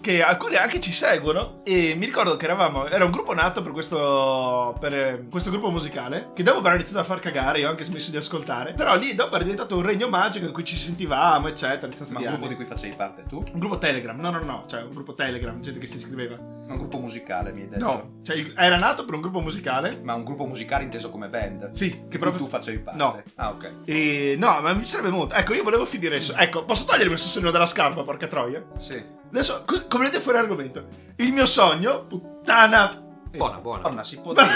[0.00, 1.60] Che alcuni anche ci seguono.
[1.64, 2.86] E mi ricordo che eravamo.
[2.86, 4.76] Era un gruppo nato per questo.
[4.78, 6.30] Per eh, questo gruppo musicale.
[6.34, 7.60] Che dopo però ha iniziato a far cagare.
[7.60, 8.72] Io ho anche smesso di ascoltare.
[8.72, 11.92] Però lì dopo è diventato un regno magico in cui ci sentivamo, eccetera.
[12.08, 13.36] Ma un gruppo di cui facevi parte tu?
[13.36, 14.18] Un gruppo Telegram.
[14.18, 14.64] No, no, no.
[14.66, 15.60] Cioè, un gruppo Telegram.
[15.60, 16.36] Gente che si iscriveva.
[16.36, 17.84] Un gruppo musicale, mi hai detto.
[17.84, 18.10] No.
[18.22, 20.00] Cioè, era nato per un gruppo musicale.
[20.02, 21.70] Ma un gruppo musicale inteso come band?
[21.70, 22.98] Sì, Che proprio tu facevi parte?
[22.98, 23.22] No.
[23.36, 23.72] Ah, ok.
[23.84, 25.34] E no, ma mi piacerebbe molto.
[25.34, 26.20] Ecco, io volevo finire.
[26.36, 28.64] Ecco, posso togliermi il sostegno della scarpa, porca troia?
[28.78, 29.18] Sì.
[29.30, 30.86] Adesso, co- come vedete fuori argomento.
[31.16, 33.00] Il mio sogno, puttana.
[33.30, 33.82] Buona, buona.
[33.82, 34.48] Madonna, si può dire.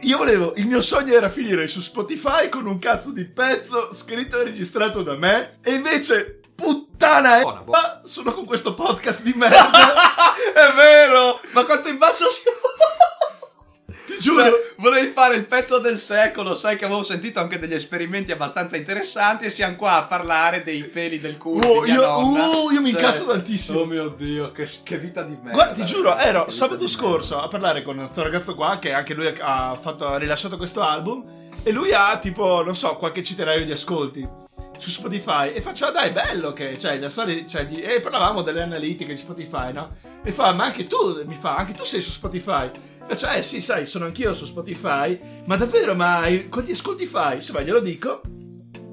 [0.00, 4.40] Io volevo, il mio sogno era finire su Spotify con un cazzo di pezzo scritto
[4.40, 5.58] e registrato da me.
[5.62, 7.42] E invece, puttana è.
[7.42, 8.00] Buona, buona.
[8.02, 9.70] Sono con questo podcast di merda.
[10.52, 11.38] È vero!
[11.52, 12.40] Ma quanto in basso si...
[14.22, 14.42] Giuro.
[14.44, 18.76] Cioè, volevi fare il pezzo del secolo, sai che avevo sentito anche degli esperimenti abbastanza
[18.76, 22.90] interessanti e siamo qua a parlare dei peli del culo Oh, io- oh, io mi
[22.90, 23.80] Cioè, incazzo tantissimo.
[23.80, 25.50] Oh mio Dio, che, che vita di merda.
[25.50, 29.26] Guarda, ti giuro, ero sabato scorso a parlare con questo ragazzo qua che anche lui
[29.40, 31.24] ha, fatto, ha rilasciato questo album
[31.64, 34.26] e lui ha tipo, non so, qualche centinaio di ascolti
[34.78, 38.42] su Spotify e faccio, ah, dai, bello che, cioè, la storia, cioè, di, e parlavamo
[38.42, 39.90] delle analitiche di Spotify, no?
[40.24, 42.68] E fa, ma anche tu, mi fa, anche tu sei su Spotify?
[43.08, 47.36] Faccio, eh sì, sai, sono anch'io su Spotify, ma davvero, ma quanti ascolti fai?
[47.36, 48.20] Insomma, glielo dico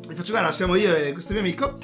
[0.09, 1.77] e faccio, guarda, siamo io e questo mio amico.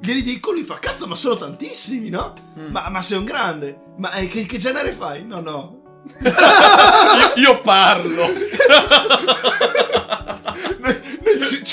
[0.00, 2.34] Glieli dico, lui fa, cazzo, ma sono tantissimi, no?
[2.58, 2.70] Mm.
[2.70, 3.80] Ma, ma sei un grande.
[3.96, 5.24] Ma eh, che, che genere fai?
[5.24, 6.02] No, no.
[6.22, 8.26] io, io parlo.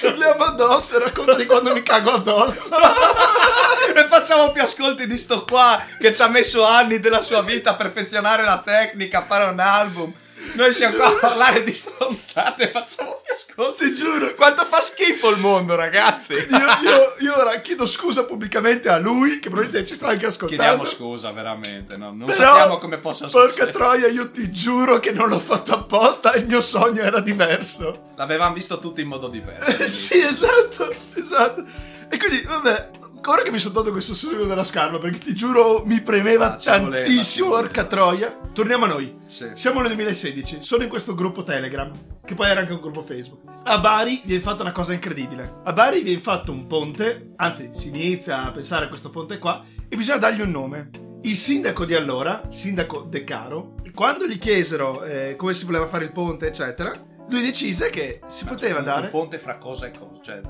[0.01, 2.69] Ci urliamo addosso e racconto di quando mi cago addosso.
[3.95, 7.69] e facciamo più ascolti di sto qua che ci ha messo anni della sua vita
[7.69, 10.11] a perfezionare la tecnica, a fare un album.
[10.53, 13.85] Noi siamo qua a parlare di stronzate facciamo più ascolti.
[13.89, 14.33] Ti giuro.
[14.35, 16.33] Quanto fa schifo il mondo, ragazzi.
[16.33, 16.45] Io,
[16.83, 20.61] io- io ora chiedo scusa pubblicamente a lui, che probabilmente ci sta anche ascoltando.
[20.63, 21.95] Chiediamo scusa, veramente.
[21.97, 22.07] no?
[22.11, 23.71] Non Però, sappiamo come possa Porca succedere.
[23.71, 26.33] troia, io ti giuro che non l'ho fatto apposta.
[26.33, 28.09] Il mio sogno era diverso.
[28.15, 29.87] L'avevamo visto tutti in modo diverso.
[29.87, 31.63] Sì, esatto, esatto.
[32.09, 32.89] E quindi, vabbè,
[33.27, 36.55] ora che mi sono tolto questo sogno della scarpa, perché ti giuro mi premeva Ah,
[36.57, 37.63] tantissimo, voleva.
[37.67, 38.39] porca troia.
[38.53, 39.15] Torniamo a noi.
[39.25, 39.49] Sì.
[39.53, 41.91] Siamo nel 2016, sono in questo gruppo Telegram,
[42.25, 43.41] che poi era anche un gruppo Facebook.
[43.63, 45.59] A Bari viene fatta una cosa incredibile.
[45.63, 49.63] A Bari viene fatto un ponte, anzi si inizia a pensare a questo ponte qua,
[49.87, 50.89] e bisogna dargli un nome.
[51.23, 56.05] Il sindaco di allora, sindaco De Caro, quando gli chiesero eh, come si voleva fare
[56.05, 56.91] il ponte, eccetera,
[57.31, 59.05] lui decise che si Ma poteva dare...
[59.05, 60.41] Un ponte fra cosa e cosa, cioè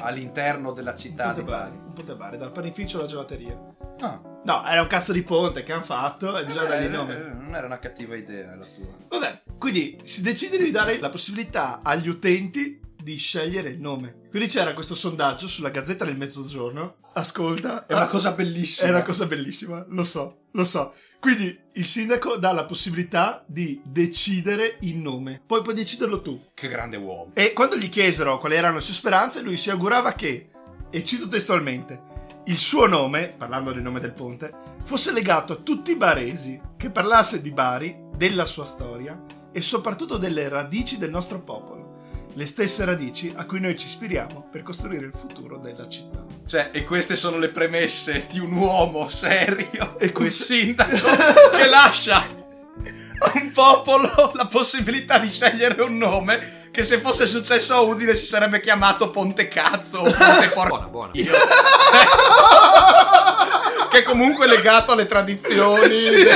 [0.00, 3.58] all'interno della città di Bari, un ponte Bari, dal panificio alla gelateria.
[4.00, 6.96] Ah, No, era un cazzo di ponte che hanno fatto e bisogna dargli il eh,
[6.96, 7.16] nome.
[7.16, 8.86] eh, non era una cattiva idea la tua.
[9.08, 14.20] Vabbè, quindi si decide di dare la possibilità agli utenti di scegliere il nome.
[14.30, 16.96] Quindi c'era questo sondaggio sulla Gazzetta del Mezzogiorno.
[17.14, 18.86] Ascolta, È una cosa bellissima.
[18.88, 20.94] è una cosa bellissima, lo so, lo so.
[21.18, 25.42] Quindi il sindaco dà la possibilità di decidere il nome.
[25.44, 26.40] Poi puoi deciderlo tu.
[26.54, 27.32] Che grande uomo.
[27.34, 30.48] E quando gli chiesero quali erano le sue speranze, lui si augurava che,
[30.88, 32.14] e cito testualmente,
[32.46, 36.88] il suo nome, parlando del nome del ponte, fosse legato a tutti i baresi, che
[36.88, 39.20] parlasse di Bari, della sua storia
[39.52, 41.84] e soprattutto delle radici del nostro popolo.
[42.32, 46.25] Le stesse radici a cui noi ci ispiriamo per costruire il futuro della città.
[46.46, 50.94] Cioè, e queste sono le premesse di un uomo serio E un questo- sindaco
[51.56, 57.74] che lascia a un popolo la possibilità di scegliere un nome che se fosse successo
[57.74, 60.68] a Udine si sarebbe chiamato Ponte Cazzo o Ponte Porco.
[60.68, 61.10] Buona, buona.
[61.14, 61.32] Io-
[63.90, 65.90] che comunque è legato alle tradizioni.
[65.90, 66.26] Sì.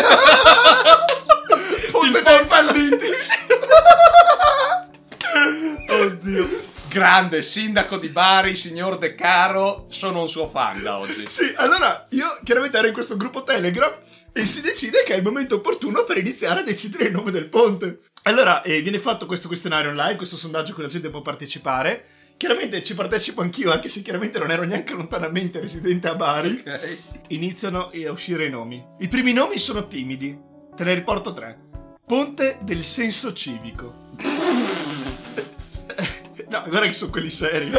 [1.92, 3.08] Ponte dei falliti!
[5.90, 6.68] Oddio.
[6.90, 11.24] Grande sindaco di Bari, signor De Caro, sono un suo fan da oggi.
[11.28, 13.96] Sì, allora io chiaramente ero in questo gruppo Telegram
[14.32, 17.46] e si decide che è il momento opportuno per iniziare a decidere il nome del
[17.46, 18.00] ponte.
[18.24, 22.06] Allora eh, viene fatto questo questionario online, questo sondaggio cui la gente può partecipare.
[22.36, 26.64] Chiaramente ci partecipo anch'io, anche se chiaramente non ero neanche lontanamente residente a Bari.
[26.66, 26.96] Ok.
[27.28, 28.84] Iniziano a uscire i nomi.
[28.98, 30.36] I primi nomi sono timidi.
[30.74, 31.56] Te ne riporto tre.
[32.04, 34.08] Ponte del senso civico.
[36.50, 37.70] No, guarda che sono quelli seri.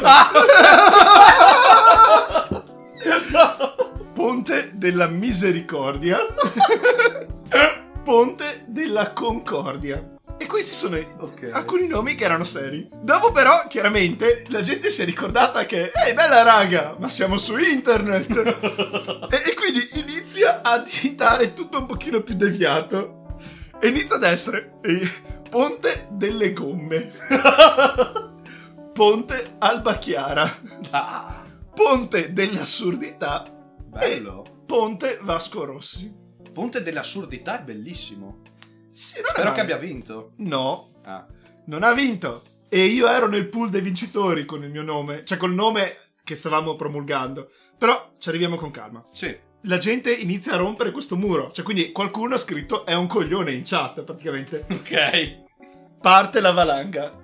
[4.13, 6.17] Ponte della misericordia.
[8.01, 10.15] Ponte della concordia.
[10.38, 11.49] E questi sono Ok.
[11.51, 12.88] alcuni nomi che erano seri.
[13.01, 17.57] Dopo però, chiaramente, la gente si è ricordata che, ehi bella raga, ma siamo su
[17.57, 18.31] internet.
[19.29, 23.17] e, e quindi inizia a diventare tutto un pochino più deviato.
[23.81, 24.79] E inizia ad essere
[25.49, 27.12] Ponte delle gomme.
[28.93, 30.49] Ponte Alba Chiara.
[30.91, 33.45] Ah, Ponte dell'assurdità.
[33.86, 34.63] bello.
[34.65, 36.13] Ponte Vasco Rossi.
[36.54, 38.41] Ponte dell'assurdità è bellissimo.
[38.89, 39.56] Sì, Spero male.
[39.56, 40.34] che abbia vinto.
[40.38, 41.25] No, Ah.
[41.67, 42.43] non ha vinto.
[42.67, 46.36] E io ero nel pool dei vincitori con il mio nome, cioè col nome che
[46.36, 47.49] stavamo promulgando.
[47.77, 49.06] Però ci arriviamo con calma.
[49.12, 49.36] Sì.
[49.65, 51.51] La gente inizia a rompere questo muro.
[51.51, 54.65] Cioè, quindi qualcuno ha scritto è un coglione in chat, praticamente.
[54.69, 55.99] Ok.
[56.01, 57.19] Parte la valanga.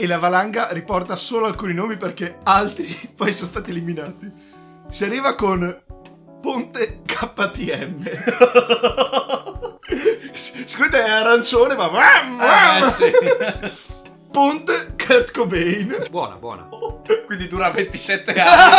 [0.00, 4.32] E la valanga riporta solo alcuni nomi perché altri poi sono stati eliminati.
[4.88, 5.82] Si arriva con
[6.40, 8.08] Ponte KTM.
[10.32, 12.78] Scusate, è arancione, ma.
[12.78, 13.12] Eh, sì.
[14.32, 15.94] Ponte Kurt Cobain.
[16.08, 16.66] Buona, buona.
[17.26, 18.74] Quindi dura 27 anni.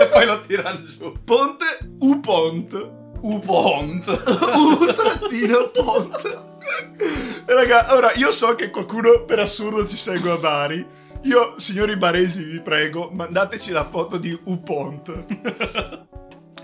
[0.00, 1.12] e poi lo tirano giù.
[1.22, 2.90] Ponte U-Pont.
[3.20, 4.06] U-Pont.
[4.08, 6.54] U trattino Pont.
[6.98, 10.86] E raga, ora io so che qualcuno per assurdo ci segue a Bari.
[11.22, 16.04] Io, signori baresi, vi prego, mandateci la foto di U-Pont.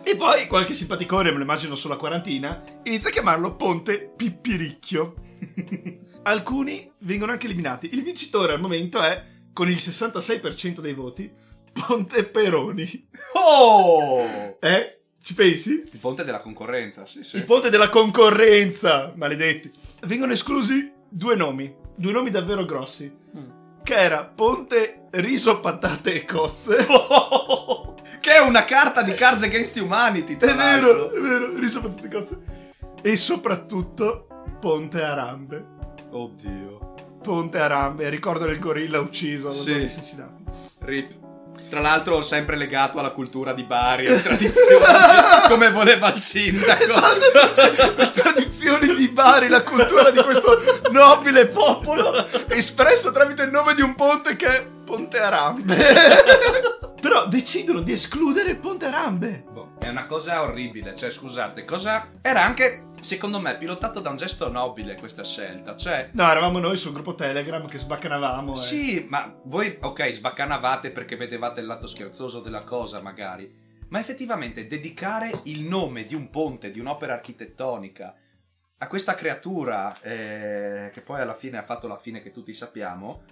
[0.05, 5.15] E poi qualche simpaticone, me lo immagino sulla quarantina, inizia a chiamarlo Ponte Pippiricchio.
[6.25, 7.89] Alcuni vengono anche eliminati.
[7.93, 11.33] Il vincitore al momento è, con il 66% dei voti,
[11.73, 13.09] Ponte Peroni.
[13.35, 14.57] Oh!
[14.61, 15.02] Eh?
[15.23, 15.83] Ci pensi?
[15.93, 17.37] Il ponte della concorrenza, sì, sì.
[17.37, 19.71] Il ponte della concorrenza, maledetti.
[20.03, 23.11] Vengono esclusi due nomi, due nomi davvero grossi.
[23.37, 23.51] Mm.
[23.85, 26.87] Che era Ponte Riso, Patate e Cozze.
[28.23, 32.11] Che è una carta di Cards Against Humanity, è vero, è vero, Riso, Patate e
[32.11, 32.39] Cozze.
[33.03, 34.29] E soprattutto
[34.61, 35.65] Ponte Arambe.
[36.11, 36.95] Oddio.
[37.21, 39.71] Ponte Arambe, ricordo del gorilla ucciso Sì.
[39.71, 40.45] zona di Cincinnati.
[40.81, 41.19] Rip.
[41.73, 44.85] Tra l'altro sempre legato alla cultura di Bari e tradizioni,
[45.49, 46.83] come voleva il sindaco.
[46.83, 47.95] Esatto.
[47.97, 53.81] le tradizioni di Bari, la cultura di questo nobile popolo, espressa tramite il nome di
[53.81, 55.77] un ponte che è Ponte Arambe.
[57.01, 59.43] Però decidono di escludere Ponte Arambe.
[59.51, 62.07] Boh, è una cosa orribile, cioè scusate, cosa...
[62.21, 66.11] Era anche, secondo me, pilotato da un gesto nobile questa scelta, cioè...
[66.13, 68.55] No, eravamo noi sul gruppo Telegram che sbaccanavamo.
[68.55, 68.57] eh.
[68.57, 73.53] Sì, ma voi, ok, sbaccanavate perché vedevate il lato scherzoso della cosa, magari.
[73.89, 78.15] Ma effettivamente dedicare il nome di un ponte, di un'opera architettonica,
[78.79, 83.23] a questa creatura, eh, che poi alla fine ha fatto la fine che tutti sappiamo,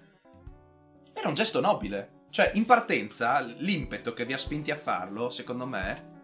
[1.15, 2.19] era un gesto nobile.
[2.31, 6.20] Cioè, in partenza, l'impeto che vi ha spinti a farlo, secondo me,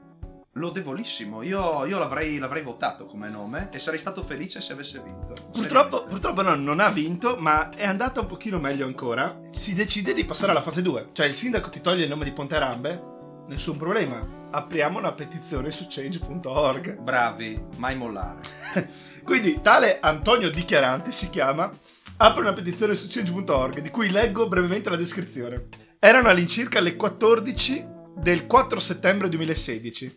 [0.56, 1.42] lodevolissimo.
[1.42, 5.34] Io, io l'avrei, l'avrei votato come nome e sarei stato felice se avesse vinto.
[5.52, 9.38] Purtroppo, purtroppo no, non ha vinto, ma è andata un pochino meglio ancora.
[9.50, 11.10] Si decide di passare alla fase 2.
[11.12, 13.02] Cioè il sindaco ti toglie il nome di Ponte Arambe,
[13.48, 14.34] nessun problema.
[14.50, 17.00] Apriamo una petizione su change.org.
[17.00, 18.40] Bravi, mai mollare.
[19.22, 21.70] Quindi tale Antonio Dichiarante si chiama,
[22.18, 25.68] apre una petizione su change.org di cui leggo brevemente la descrizione.
[25.98, 30.16] Erano all'incirca le 14 del 4 settembre 2016,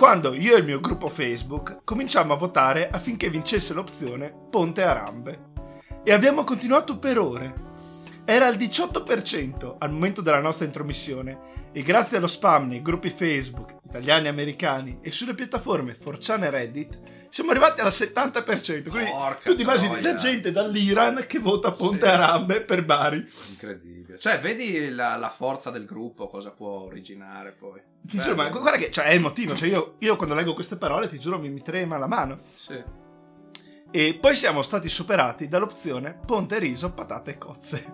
[0.00, 5.48] quando io e il mio gruppo Facebook cominciamo a votare affinché vincesse l'opzione Ponte Arambe.
[6.02, 7.69] E abbiamo continuato per ore.
[8.30, 13.78] Era al 18% al momento della nostra intromissione e grazie allo spam nei gruppi Facebook,
[13.84, 18.88] italiani e americani e sulle piattaforme 4chan e Reddit siamo arrivati al 70%.
[18.88, 23.26] Quindi Porca tu ti immagini la gente dall'Iran che vota Ponte Arambe per Bari.
[23.48, 24.16] Incredibile.
[24.16, 27.80] Cioè, vedi la, la forza del gruppo, cosa può originare poi.
[28.00, 29.56] Ti giuro, ma guarda che cioè, è emotivo.
[29.56, 32.38] Cioè, io, io quando leggo queste parole, ti giuro, mi, mi trema la mano.
[32.54, 32.80] Sì.
[33.92, 37.84] E poi siamo stati superati dall'opzione Ponte Riso, Patate e Cozze.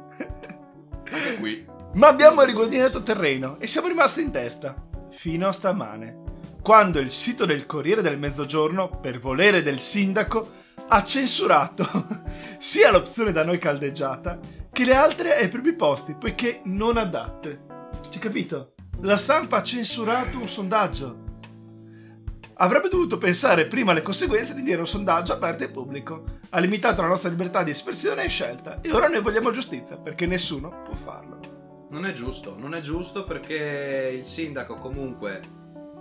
[1.10, 1.64] Anche qui.
[1.94, 4.74] Ma abbiamo riguadagnato terreno e siamo rimasti in testa.
[5.10, 6.24] Fino a stamane.
[6.62, 10.50] Quando il sito del Corriere del Mezzogiorno, per volere del sindaco,
[10.88, 11.86] ha censurato
[12.58, 14.38] sia l'opzione da noi caldeggiata
[14.70, 17.64] che le altre ai primi posti, poiché non adatte.
[18.10, 18.74] Ci capito?
[19.00, 21.24] La stampa ha censurato un sondaggio.
[22.58, 26.24] Avrebbe dovuto pensare prima alle conseguenze di dire un sondaggio aperto e pubblico.
[26.48, 28.80] Ha limitato la nostra libertà di espressione e scelta.
[28.80, 31.38] E ora noi vogliamo giustizia, perché nessuno può farlo.
[31.90, 35.40] Non è giusto, non è giusto perché il sindaco comunque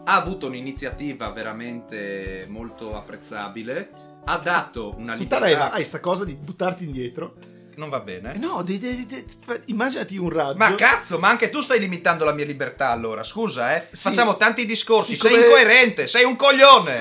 [0.06, 3.90] ha avuto un'iniziativa veramente molto apprezzabile,
[4.24, 5.50] ha dato una libertà...
[5.50, 7.36] Eva, hai sta cosa di buttarti indietro.
[7.78, 8.34] Non va bene.
[8.34, 10.58] Eh No, di- di- fa- immaginati un raggio.
[10.58, 13.88] Ma cazzo, ma anche tu stai limitando la mia libertà allora, scusa eh.
[13.92, 14.04] Sì.
[14.10, 17.00] Facciamo tanti discorsi, Sì, sei come- incoerente, sei un coglione.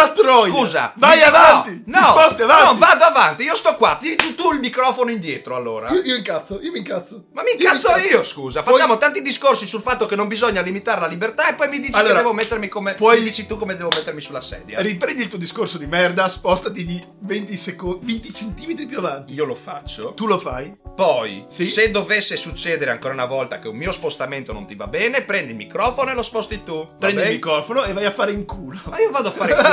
[0.00, 0.52] Orca troia!
[0.52, 1.82] Scusa, vai mi- avanti!
[1.86, 2.64] No, ti sposti avanti!
[2.64, 5.90] No, vado avanti, io sto qua, tiri tu, tu il microfono indietro allora.
[5.90, 7.26] Io, io incazzo, io mi incazzo.
[7.32, 8.62] Ma mi Io incazzo io, scusa.
[8.62, 11.78] Puoi- Facciamo tanti discorsi sul fatto che non bisogna limitare la libertà e poi mi
[11.78, 12.94] dici che Allora, devo mettermi come.
[12.94, 14.80] puoi- Mi dici tu come devo mettermi sulla sedia.
[14.80, 19.32] Riprendi il tuo discorso di merda, spostati di 20, secondi, 20 centimetri più avanti.
[19.34, 20.12] Io lo faccio.
[20.14, 20.76] Tu lo fai?
[20.94, 21.66] Poi, Sì.
[21.66, 25.50] se dovesse succedere ancora una volta che un mio spostamento non ti va bene, prendi
[25.50, 26.84] il microfono e lo sposti tu.
[26.84, 28.78] Va Prendi il microfono e vai a fare in culo.
[28.84, 29.72] Ma io vado a fare in culo.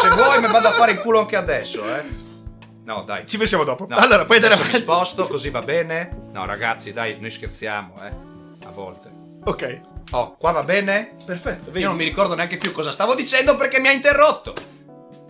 [0.00, 2.22] Se vuoi, mi vado a fare in culo anche adesso, eh.
[2.84, 3.26] No, dai.
[3.26, 3.86] Ci pensiamo dopo.
[3.88, 4.78] No, allora, puoi andare adesso mi avanti.
[4.92, 6.28] sposto, così va bene.
[6.32, 8.66] No, ragazzi, dai, noi scherziamo, eh.
[8.66, 9.10] A volte.
[9.44, 9.80] Ok,
[10.10, 11.16] Oh, qua va bene?
[11.24, 11.70] perfetto.
[11.70, 11.80] Vedi?
[11.80, 14.52] Io non mi ricordo neanche più cosa stavo dicendo perché mi ha interrotto.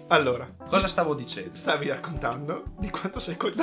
[0.08, 1.50] Allora, Cosa stavo dicendo?
[1.54, 3.62] stavi raccontando di quanto sei coglione.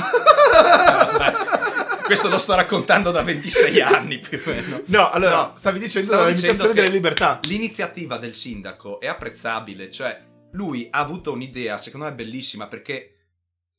[2.05, 4.81] Questo lo sto raccontando da 26 anni più o meno.
[4.87, 7.39] No, allora, No, stavi dicendo dicendo limitazione delle libertà.
[7.43, 10.19] L'iniziativa del sindaco è apprezzabile, cioè
[10.51, 13.15] lui ha avuto un'idea, secondo me bellissima, perché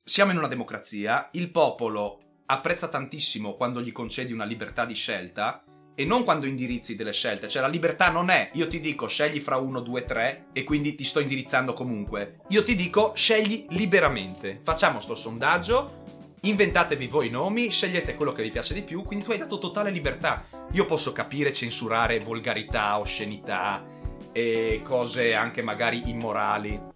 [0.04, 5.64] siamo in una democrazia, il popolo apprezza tantissimo quando gli concedi una libertà di scelta
[5.94, 9.40] e non quando indirizzi delle scelte, cioè la libertà non è io ti dico scegli
[9.40, 12.40] fra uno, due, tre e quindi ti sto indirizzando comunque.
[12.48, 14.60] Io ti dico scegli liberamente.
[14.62, 16.04] Facciamo sto sondaggio,
[16.40, 19.58] inventatevi voi i nomi, scegliete quello che vi piace di più, quindi tu hai dato
[19.58, 20.44] totale libertà.
[20.72, 24.00] Io posso capire censurare volgarità, oscenità
[24.32, 26.90] e cose anche magari immorali.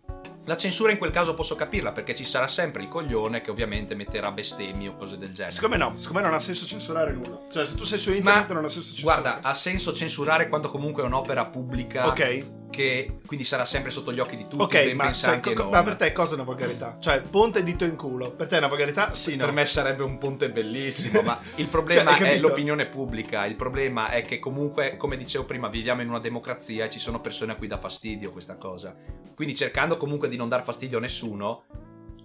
[0.48, 3.96] La censura in quel caso posso capirla perché ci sarà sempre il coglione che ovviamente
[3.96, 5.52] metterà bestemmie o cose del genere.
[5.52, 7.40] Siccome no, siccome non ha senso censurare nulla.
[7.50, 9.22] Cioè, se tu sei su internet Ma non ha senso censurare.
[9.22, 14.12] guarda, ha senso censurare quando comunque è un'opera pubblica Ok, che quindi sarà sempre sotto
[14.12, 16.44] gli occhi di tutti, ok, ben ma, cioè, co- ma per te cosa è una
[16.44, 16.96] volgarità?
[16.98, 18.32] Cioè, ponte e dito in culo.
[18.32, 19.14] Per te è una volgarità?
[19.14, 19.44] Sì, no.
[19.44, 23.46] Per me sarebbe un ponte bellissimo, ma il problema Cioè, è l'opinione pubblica.
[23.46, 27.20] Il problema è che comunque, come dicevo prima, viviamo in una democrazia e ci sono
[27.20, 28.94] persone a cui dà fastidio questa cosa.
[29.34, 31.64] Quindi cercando comunque di non dar fastidio a nessuno,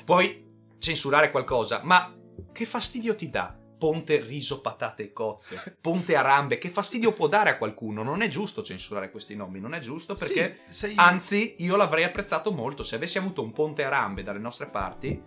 [0.04, 2.14] puoi censurare qualcosa, ma
[2.52, 3.56] che fastidio ti dà?
[3.82, 8.04] Ponte riso, patate e cozze, ponte arambe, che fastidio può dare a qualcuno?
[8.04, 12.04] Non è giusto censurare questi nomi, non è giusto perché Sì, sei- Anzi, io l'avrei
[12.04, 15.20] apprezzato molto se avessi avuto un ponte a rambe dalle nostre parti.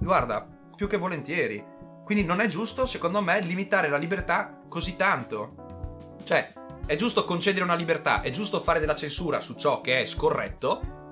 [0.00, 1.62] Guarda, più che volentieri.
[2.06, 6.16] Quindi non è giusto, secondo me, limitare la libertà così tanto.
[6.24, 6.54] Cioè,
[6.86, 11.03] è giusto concedere una libertà, è giusto fare della censura su ciò che è scorretto,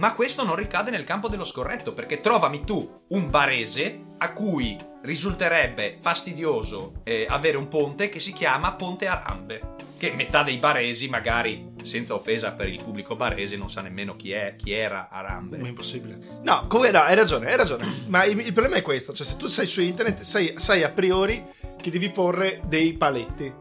[0.00, 4.74] ma questo non ricade nel campo dello scorretto, perché trovami tu un barese a cui
[5.02, 9.74] risulterebbe fastidioso eh, avere un ponte che si chiama Ponte Arambe.
[9.98, 14.32] Che metà dei baresi, magari senza offesa per il pubblico barese, non sa nemmeno chi
[14.32, 15.58] è, chi era Arambe.
[15.58, 16.18] Ma è impossibile.
[16.44, 17.86] No, comunque no, hai ragione, hai ragione.
[18.08, 20.90] Ma il, il problema è questo: cioè, se tu sei su internet, sai, sai a
[20.90, 21.44] priori
[21.76, 23.52] che devi porre dei paletti.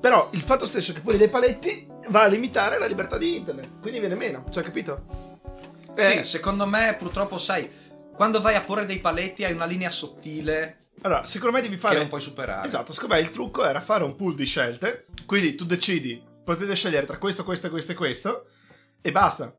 [0.00, 3.80] Però il fatto stesso che poni dei paletti va a limitare la libertà di internet.
[3.80, 5.33] Quindi viene meno, cioè, capito?
[5.94, 7.70] Sì, Eh, secondo me, purtroppo, sai,
[8.14, 11.80] quando vai a porre dei paletti hai una linea sottile Allora, secondo me devi che
[11.80, 11.98] fare.
[11.98, 12.66] non puoi superare.
[12.66, 15.06] Esatto, secondo me il trucco era fare un pool di scelte.
[15.26, 18.46] Quindi tu decidi, potete scegliere tra questo, questo, questo e questo.
[19.02, 19.54] E basta.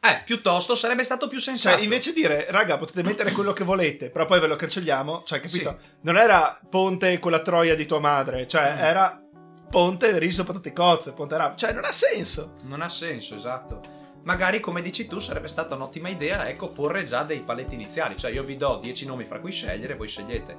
[0.00, 1.76] Eh, piuttosto sarebbe stato più sensato.
[1.76, 5.22] Cioè, invece di dire, raga, potete mettere quello che volete, però poi ve lo cancelliamo.
[5.24, 5.78] Cioè, capito?
[6.02, 8.78] Non era ponte con la troia di tua madre, cioè, Mm.
[8.78, 9.22] era
[9.70, 11.56] ponte riso patate cozze, ponte rap.
[11.56, 12.56] Cioè, non ha senso.
[12.64, 13.93] Non ha senso, esatto.
[14.24, 18.16] Magari, come dici tu, sarebbe stata un'ottima idea, ecco, porre già dei paletti iniziali.
[18.16, 20.56] Cioè, io vi do 10 nomi fra cui scegliere, voi scegliete.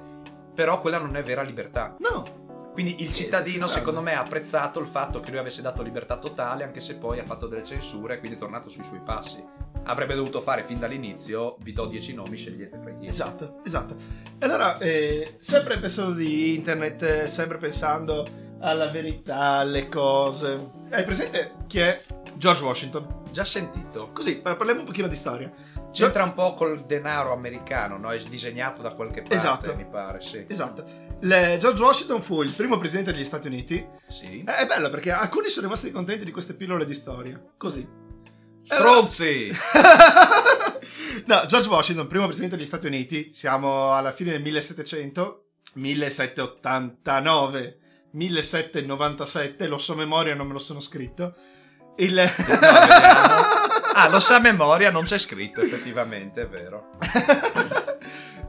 [0.54, 1.96] Però quella non è vera libertà.
[1.98, 2.44] No.
[2.72, 6.62] Quindi il cittadino, secondo me, ha apprezzato il fatto che lui avesse dato libertà totale,
[6.62, 9.42] anche se poi ha fatto delle censure e quindi è tornato sui suoi passi.
[9.84, 13.10] Avrebbe dovuto fare fin dall'inizio, vi do 10 nomi, scegliete fra i 10.
[13.10, 13.96] Esatto, esatto.
[14.38, 18.26] E allora, eh, sempre pensando di internet, eh, sempre pensando
[18.60, 20.75] alla verità, alle cose.
[20.90, 22.00] Hai presente chi è
[22.36, 23.24] George Washington?
[23.32, 24.10] Già sentito.
[24.12, 25.50] Così, par- parliamo un pochino di storia.
[25.90, 28.10] C'entra un po' col denaro americano, no?
[28.10, 29.74] È disegnato da qualche parte, Esatto.
[29.74, 30.44] mi pare, sì.
[30.48, 30.84] Esatto.
[31.20, 33.84] Le- George Washington fu il primo presidente degli Stati Uniti.
[34.06, 34.44] Sì.
[34.46, 37.42] È bello perché alcuni sono rimasti contenti di queste pillole di storia.
[37.56, 37.84] Così.
[38.62, 39.50] Stronzi!
[41.26, 47.78] no, George Washington, primo presidente degli Stati Uniti, siamo alla fine del 1700, 1789,
[48.16, 51.34] 1797, lo so a memoria, non me lo sono scritto.
[51.96, 52.14] Il...
[52.14, 52.22] No,
[53.94, 56.90] ah, lo sa a memoria, non c'è scritto, effettivamente, è vero.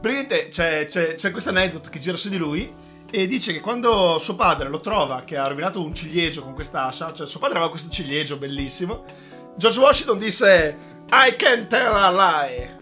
[0.00, 2.72] Praticamente c'è, c'è, c'è questo aneddoto che gira su di lui
[3.10, 6.86] e dice che quando suo padre lo trova che ha rovinato un ciliegio con questa
[6.86, 9.04] ascia, cioè suo padre aveva questo ciliegio bellissimo,
[9.56, 10.76] George Washington disse
[11.10, 12.76] I can tell a lie.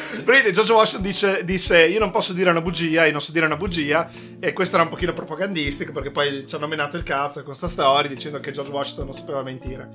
[0.26, 3.46] Praticamente George Washington dice, disse io non posso dire una bugia, io non so dire
[3.46, 4.10] una bugia
[4.40, 7.68] e questo era un pochino propagandistico perché poi ci hanno menato il cazzo con sta
[7.68, 9.88] storia dicendo che George Washington non sapeva mentire.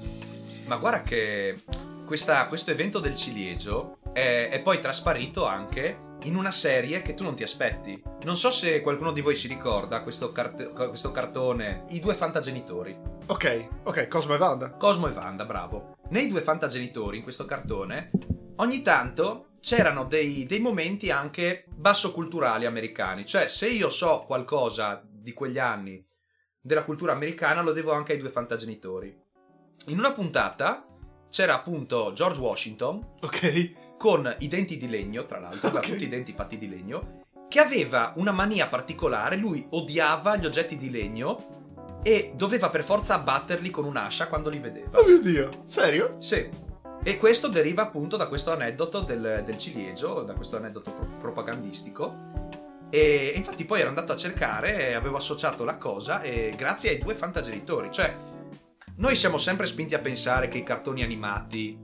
[0.67, 1.63] Ma guarda che
[2.05, 7.23] questa- questo evento del ciliegio è, è poi trasparito anche in una serie che tu
[7.23, 8.01] non ti aspetti.
[8.23, 12.97] Non so se qualcuno di voi si ricorda questo, cart- questo cartone, I due fantagenitori.
[13.25, 14.71] Ok, ok, Cosmo e Wanda.
[14.71, 15.97] Cosmo e Wanda, bravo.
[16.11, 18.11] Nei due fantagenitori, in questo cartone,
[18.57, 23.25] ogni tanto c'erano dei, dei momenti anche bassoculturali americani.
[23.25, 26.03] Cioè, se io so qualcosa di quegli anni
[26.59, 29.15] della cultura americana, lo devo anche ai due fantagenitori.
[29.87, 30.85] In una puntata
[31.29, 33.97] c'era appunto George Washington Ok.
[33.97, 35.91] con i denti di legno, tra l'altro, aveva Ok.
[35.91, 40.77] tutti i denti fatti di legno, che aveva una mania particolare, lui odiava gli oggetti
[40.77, 44.99] di legno e doveva per forza abbatterli con un'ascia quando li vedeva.
[44.99, 46.15] Oh mio dio, serio?
[46.17, 46.49] Sì.
[47.03, 52.29] E questo deriva appunto da questo aneddoto del, del ciliegio, da questo aneddoto pro- propagandistico.
[52.91, 57.15] E infatti poi ero andato a cercare avevo associato la cosa e grazie ai due
[57.15, 57.89] fantagenitori.
[57.91, 58.15] Cioè,
[58.97, 61.75] noi siamo sempre spinti a pensare che i cartoni animati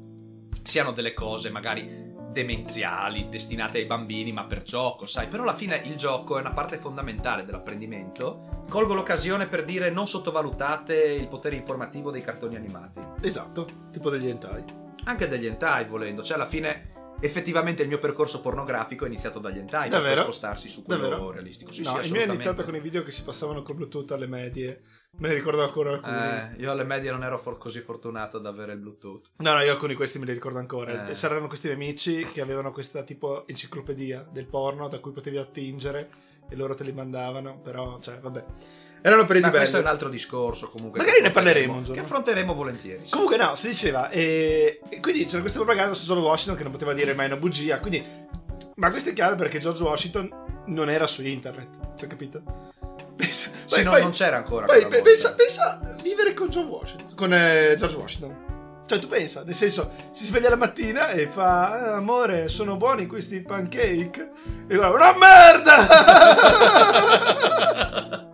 [0.61, 5.27] siano delle cose magari demenziali, destinate ai bambini, ma per gioco, sai.
[5.27, 8.61] Però alla fine il gioco è una parte fondamentale dell'apprendimento.
[8.69, 14.27] Colgo l'occasione per dire non sottovalutate il potere informativo dei cartoni animati Esatto, tipo degli
[14.27, 14.85] hentai.
[15.07, 19.57] Anche degli hentai volendo, cioè alla fine effettivamente il mio percorso pornografico è iniziato dagli
[19.57, 21.31] hentai per spostarsi su quello Davvero?
[21.31, 21.71] realistico.
[21.71, 24.11] Sì, no, sì, il mio è iniziato con i video che si passavano con Bluetooth
[24.11, 24.81] alle medie.
[25.19, 26.15] Me ne ricordo ancora alcuni.
[26.15, 29.31] Eh, io alle medie non ero for- così fortunato ad avere il Bluetooth.
[29.37, 31.07] No, no, io alcuni di questi me li ricordo ancora.
[31.07, 31.13] Eh.
[31.13, 36.09] C'erano questi miei amici che avevano questa tipo enciclopedia del porno da cui potevi attingere
[36.49, 38.45] e loro te li mandavano, però, cioè, vabbè.
[39.01, 39.57] Erano periodi Ma belli.
[39.59, 40.99] questo è un altro discorso comunque.
[40.99, 41.81] Magari ne parleremo.
[41.81, 43.01] Che affronteremo volentieri.
[43.03, 43.11] sì.
[43.11, 46.71] Comunque no, si diceva, e, e quindi c'era questa propaganda su George Washington che non
[46.71, 48.03] poteva dire mai una bugia, quindi...
[48.75, 50.29] Ma questo è chiaro perché George Washington
[50.67, 52.41] non era su internet, cioè capito?
[53.15, 54.65] Pensa, Sì, poi- no, poi- non c'era ancora.
[54.65, 58.45] Poi pensa, pensa a vivere con George Washington, con eh, George Washington.
[58.85, 63.05] Cioè tu pensa, nel senso, si sveglia la mattina e fa "Ah, amore, sono buoni
[63.07, 64.29] questi pancake?
[64.67, 65.87] E guarda, una merda!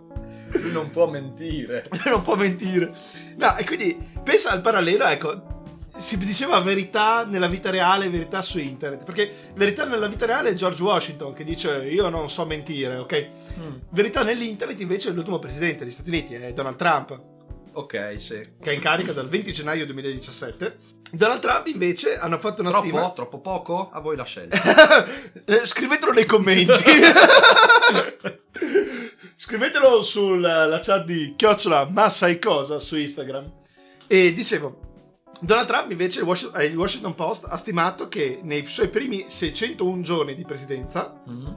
[0.74, 1.84] Non può mentire.
[2.06, 2.92] non può mentire.
[3.36, 5.52] No, e quindi pensa al parallelo, ecco.
[5.96, 9.04] Si diceva verità nella vita reale, verità su internet.
[9.04, 13.28] Perché verità nella vita reale è George Washington che dice io non so mentire, ok?
[13.90, 17.20] Verità nell'internet invece è l'ultimo presidente degli Stati Uniti, è Donald Trump,
[17.76, 18.40] Ok, sì.
[18.60, 20.76] che è in carica dal 20 gennaio 2017.
[21.12, 22.86] Donald Trump invece hanno fatto una Troppo?
[22.86, 23.10] stima.
[23.12, 23.90] Troppo poco?
[23.92, 24.56] A voi la scelta.
[25.46, 26.72] Eh, Scrivetelo nei commenti.
[29.46, 33.52] Scrivetelo sulla chat di chiocciola ma sai cosa su Instagram.
[34.06, 34.78] E dicevo,
[35.42, 39.26] Donald Trump invece, il Washington, eh, il Washington Post ha stimato che nei suoi primi
[39.28, 41.56] 601 giorni di presidenza Mhm.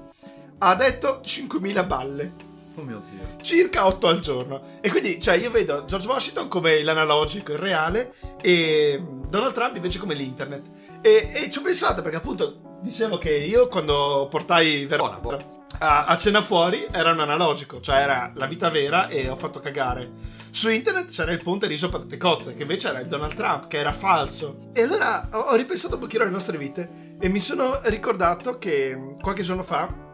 [0.58, 2.34] ha detto 5.000 balle,
[2.76, 3.26] Oh mio dio.
[3.42, 4.80] circa 8 al giorno.
[4.82, 9.98] E quindi, cioè, io vedo George Washington come l'analogico, il reale, e Donald Trump invece
[9.98, 10.66] come l'internet.
[11.02, 15.38] E, e ci ho pensato perché appunto dicevo che io quando portai Verona buona.
[15.80, 19.60] a, a cena fuori era un analogico, cioè era la vita vera e ho fatto
[19.60, 20.36] cagare.
[20.50, 23.78] Su internet c'era il ponte riso patate cozze, che invece era il Donald Trump, che
[23.78, 24.70] era falso.
[24.74, 28.96] E allora ho, ho ripensato un pochino alle nostre vite e mi sono ricordato che
[28.96, 30.06] mh, qualche giorno fa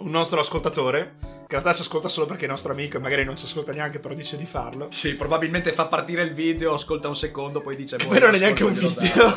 [0.00, 1.26] un nostro ascoltatore, che
[1.56, 3.98] in realtà ci ascolta solo perché è nostro amico e magari non ci ascolta neanche,
[3.98, 4.88] però dice di farlo.
[4.90, 7.96] Sì, probabilmente fa partire il video, ascolta un secondo, poi dice...
[7.96, 9.08] "Boh, poi non è neanche un e glielo dai".
[9.08, 9.34] video.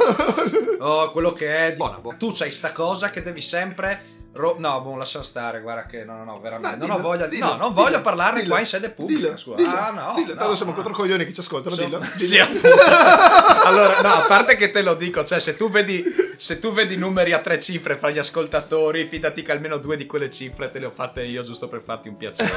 [0.80, 1.74] Oh, quello che è.
[1.74, 2.18] Buona, buona.
[2.18, 4.22] Tu c'hai sta cosa che devi sempre.
[4.34, 5.62] Ro- no, boh, lascia stare.
[5.62, 6.78] Guarda che no, no, no, veramente.
[6.78, 7.28] No, non ho voglia.
[7.28, 9.38] dillo, no, non dillo, voglio parlarne dillo, qua in sede pubblica.
[9.38, 9.56] Scusa.
[9.56, 10.14] dillo, ah, no.
[10.16, 10.78] dillo, no, tanto siamo no.
[10.78, 11.98] contro coglioni che ci ascoltano, dillo.
[11.98, 12.26] Insomma, dillo.
[12.26, 12.68] Sì, appunto.
[12.68, 13.68] sì.
[13.68, 16.04] allora, no, a parte che te lo dico, cioè, se tu vedi,
[16.38, 20.06] se tu vedi numeri a tre cifre fra gli ascoltatori, fidati che almeno due di
[20.06, 22.52] quelle cifre te le ho fatte io giusto per farti un piacere.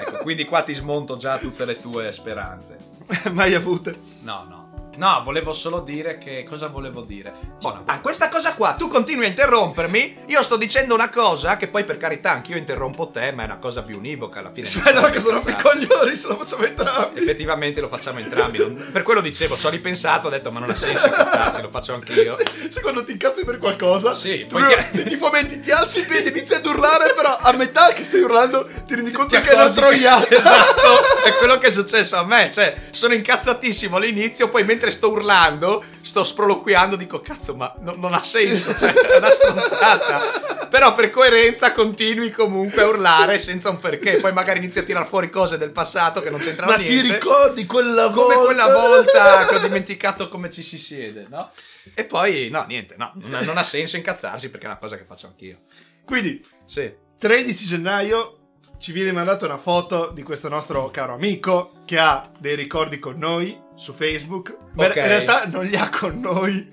[0.00, 2.76] ecco, quindi qua ti smonto già tutte le tue speranze.
[3.32, 3.98] Mai avute.
[4.22, 4.79] No, no.
[5.00, 6.44] No, volevo solo dire che.
[6.46, 7.32] Cosa volevo dire?
[7.58, 7.84] Buono.
[7.86, 10.24] Ah, questa cosa qua, tu continui a interrompermi.
[10.26, 13.56] Io sto dicendo una cosa che poi, per carità, anch'io interrompo te, ma è una
[13.56, 14.66] cosa più univoca alla fine.
[14.66, 17.18] Si vede che sono quei coglioni, se lo facciamo entrambi.
[17.18, 18.58] Effettivamente lo facciamo entrambi.
[18.58, 21.94] Per quello dicevo, ci ho ripensato, ho detto, ma non ha senso incazzarsi, lo faccio
[21.94, 22.32] anch'io.
[22.32, 26.28] Se, se quando ti incazzi per qualcosa, Sì, poi ti, ti fomenti, ti alzi piedi,
[26.28, 29.54] inizi ad urlare, però a metà che stai urlando ti rendi conto Ti che è
[29.54, 30.28] una troiata.
[30.40, 32.50] Esatto, è quello che è successo a me.
[32.50, 38.14] Cioè, sono incazzatissimo all'inizio, poi mentre sto urlando, sto sproloquiando, dico cazzo, ma no- non
[38.14, 40.68] ha senso, cioè, è una stronzata.
[40.70, 44.18] Però per coerenza continui comunque a urlare senza un perché.
[44.18, 47.02] Poi magari inizi a tirar fuori cose del passato che non c'entrano Ma niente.
[47.02, 48.34] ti ricordi quella volta?
[48.34, 51.50] Come quella volta che ho dimenticato come ci si siede, no?
[51.94, 54.96] E poi, no, niente, no, non ha, non ha senso incazzarsi perché è una cosa
[54.96, 55.58] che faccio anch'io.
[56.04, 56.92] Quindi, Sì.
[57.18, 58.36] 13 gennaio
[58.78, 63.18] ci viene mandata una foto di questo nostro caro amico che ha dei ricordi con
[63.18, 64.56] noi su Facebook.
[64.74, 64.96] Ma Ok.
[64.96, 66.68] in realtà non li ha con noi.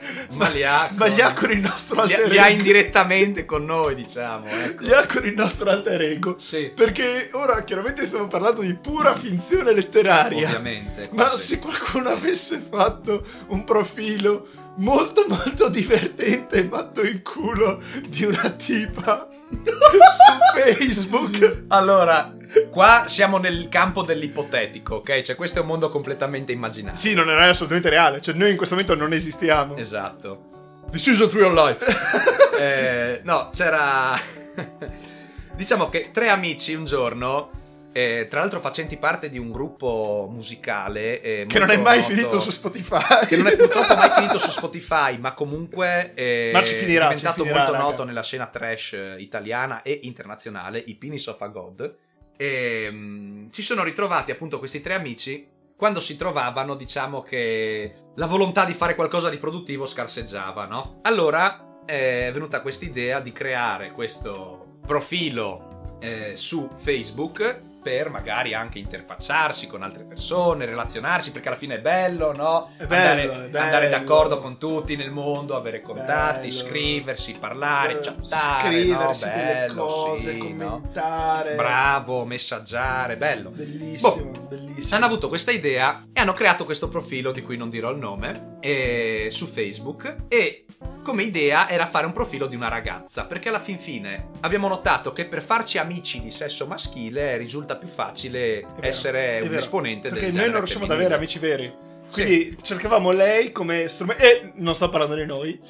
[0.32, 2.56] Ma li ha Ma con- li ha con il nostro alter li ha ego.
[2.58, 4.46] indirettamente con noi, diciamo.
[4.48, 4.82] Ecco.
[4.84, 6.36] Li ha con il nostro alter ego.
[6.38, 10.46] Sì, Perché ora chiaramente stiamo parlando di pura finzione letteraria.
[10.48, 11.10] ovviamente.
[11.12, 11.36] Ma sì.
[11.46, 14.46] se qualcuno avesse fatto un profilo
[14.76, 22.34] molto molto divertente e matto in culo di una tipa su Facebook Allora,
[22.70, 25.20] qua siamo nel campo dell'ipotetico, ok?
[25.20, 26.98] Cioè, questo è un mondo completamente immaginario.
[26.98, 28.20] Sì, non è assolutamente reale.
[28.20, 29.76] Cioè, noi in questo momento non esistiamo.
[29.76, 30.48] Esatto.
[30.90, 32.38] This is a real life.
[32.60, 34.14] Eh, no, c'era...
[35.56, 37.50] diciamo che tre amici un giorno,
[37.92, 41.22] eh, tra l'altro facenti parte di un gruppo musicale...
[41.22, 43.26] eh, che non è mai noto- finito su Spotify.
[43.26, 47.42] Che non è purtroppo mai finito su Spotify, ma comunque è Ma ci finirà, diventato
[47.42, 47.84] ci finirà, molto raga.
[47.84, 51.96] noto nella scena trash eh, italiana e internazionale, i Penis of a God.
[52.40, 55.46] E mm, si sono ritrovati appunto questi tre amici.
[55.76, 61.00] Quando si trovavano, diciamo che la volontà di fare qualcosa di produttivo scarseggiava, no?
[61.02, 68.78] Allora è venuta questa idea di creare questo profilo eh, su Facebook per magari anche
[68.78, 72.70] interfacciarsi con altre persone, relazionarsi, perché alla fine è bello, no?
[72.76, 73.64] È bello, andare, è bello.
[73.64, 76.52] andare d'accordo con tutti nel mondo, avere contatti, Bello.
[76.60, 79.32] scriversi, parlare, Eh, chattare, scriversi no?
[79.34, 80.68] delle Bello, cose, sì, no?
[80.70, 81.54] commentare.
[81.54, 83.50] Bravo, messaggiare, bello.
[83.50, 84.96] Bellissimo, bellissimo.
[84.96, 88.56] Hanno avuto questa idea e hanno creato questo profilo di cui non dirò il nome
[88.60, 90.64] eh, su Facebook e
[91.02, 95.12] come idea era fare un profilo di una ragazza perché alla fin fine abbiamo notato
[95.14, 100.26] che per farci amici di sesso maschile risulta più facile vero, essere un esponente Perché
[100.26, 101.14] del noi non riusciamo ad femminile.
[101.14, 101.74] avere amici veri.
[102.12, 104.22] Quindi cercavamo lei come strumento.
[104.22, 105.60] E non sto parlando di noi.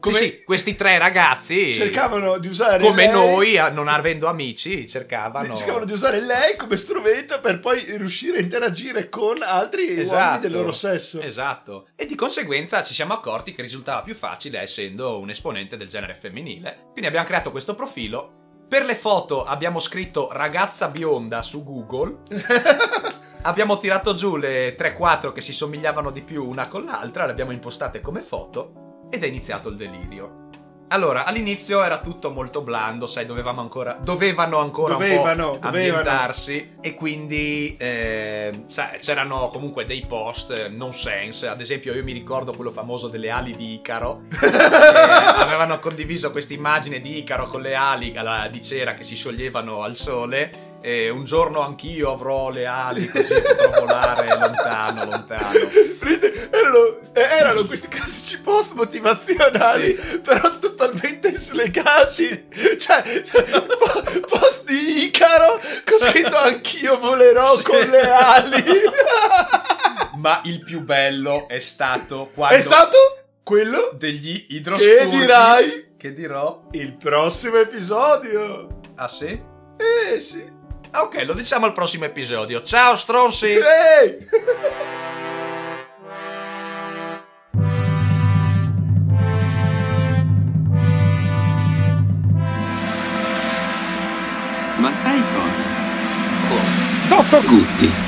[0.00, 4.86] Come Sì, sì, questi tre ragazzi cercavano di usare come lei- noi, non avendo amici,
[4.86, 10.38] cercavano cercavano di usare lei come strumento per poi riuscire a interagire con altri uomini
[10.38, 11.20] del loro sesso.
[11.20, 11.88] Esatto.
[11.96, 16.14] E di conseguenza ci siamo accorti che risultava più facile essendo un esponente del genere
[16.14, 16.78] femminile.
[16.92, 18.37] Quindi abbiamo creato questo profilo.
[18.68, 22.18] Per le foto abbiamo scritto ragazza bionda su Google.
[23.42, 27.52] abbiamo tirato giù le 3-4 che si somigliavano di più una con l'altra, le abbiamo
[27.52, 30.47] impostate come foto ed è iniziato il delirio.
[30.90, 35.92] Allora, all'inizio era tutto molto blando, sai, dovevamo ancora, dovevano ancora Dovevano, un po' dovevano.
[35.92, 38.64] ambientarsi e quindi eh,
[39.00, 43.28] c'erano comunque dei post eh, non sense, ad esempio io mi ricordo quello famoso delle
[43.28, 44.22] ali di Icaro,
[45.36, 48.14] avevano condiviso questa immagine di Icaro con le ali
[48.50, 53.34] di cera che si scioglievano al sole e un giorno anch'io avrò le ali così
[53.34, 55.58] potrò volare lontano, lontano.
[56.50, 60.56] Erano, erano questi classici post motivazionali, però
[61.38, 62.46] slegati.
[62.78, 63.22] Cioè,
[63.78, 67.62] po- post di Icaro con scritto anch'io volerò Sì.
[67.64, 68.64] con le ali.
[70.18, 72.96] Ma il più bello è stato quando È stato
[73.42, 78.80] quello degli che idrospurghi dirai che dirò il prossimo episodio.
[78.96, 79.40] ah sì?
[80.10, 80.56] Eh sì.
[80.92, 82.62] Ok, lo diciamo al prossimo episodio.
[82.62, 83.46] Ciao stronzi!
[83.48, 83.60] Ehi!
[83.60, 84.97] Ma
[97.18, 98.07] Dottor Gutti.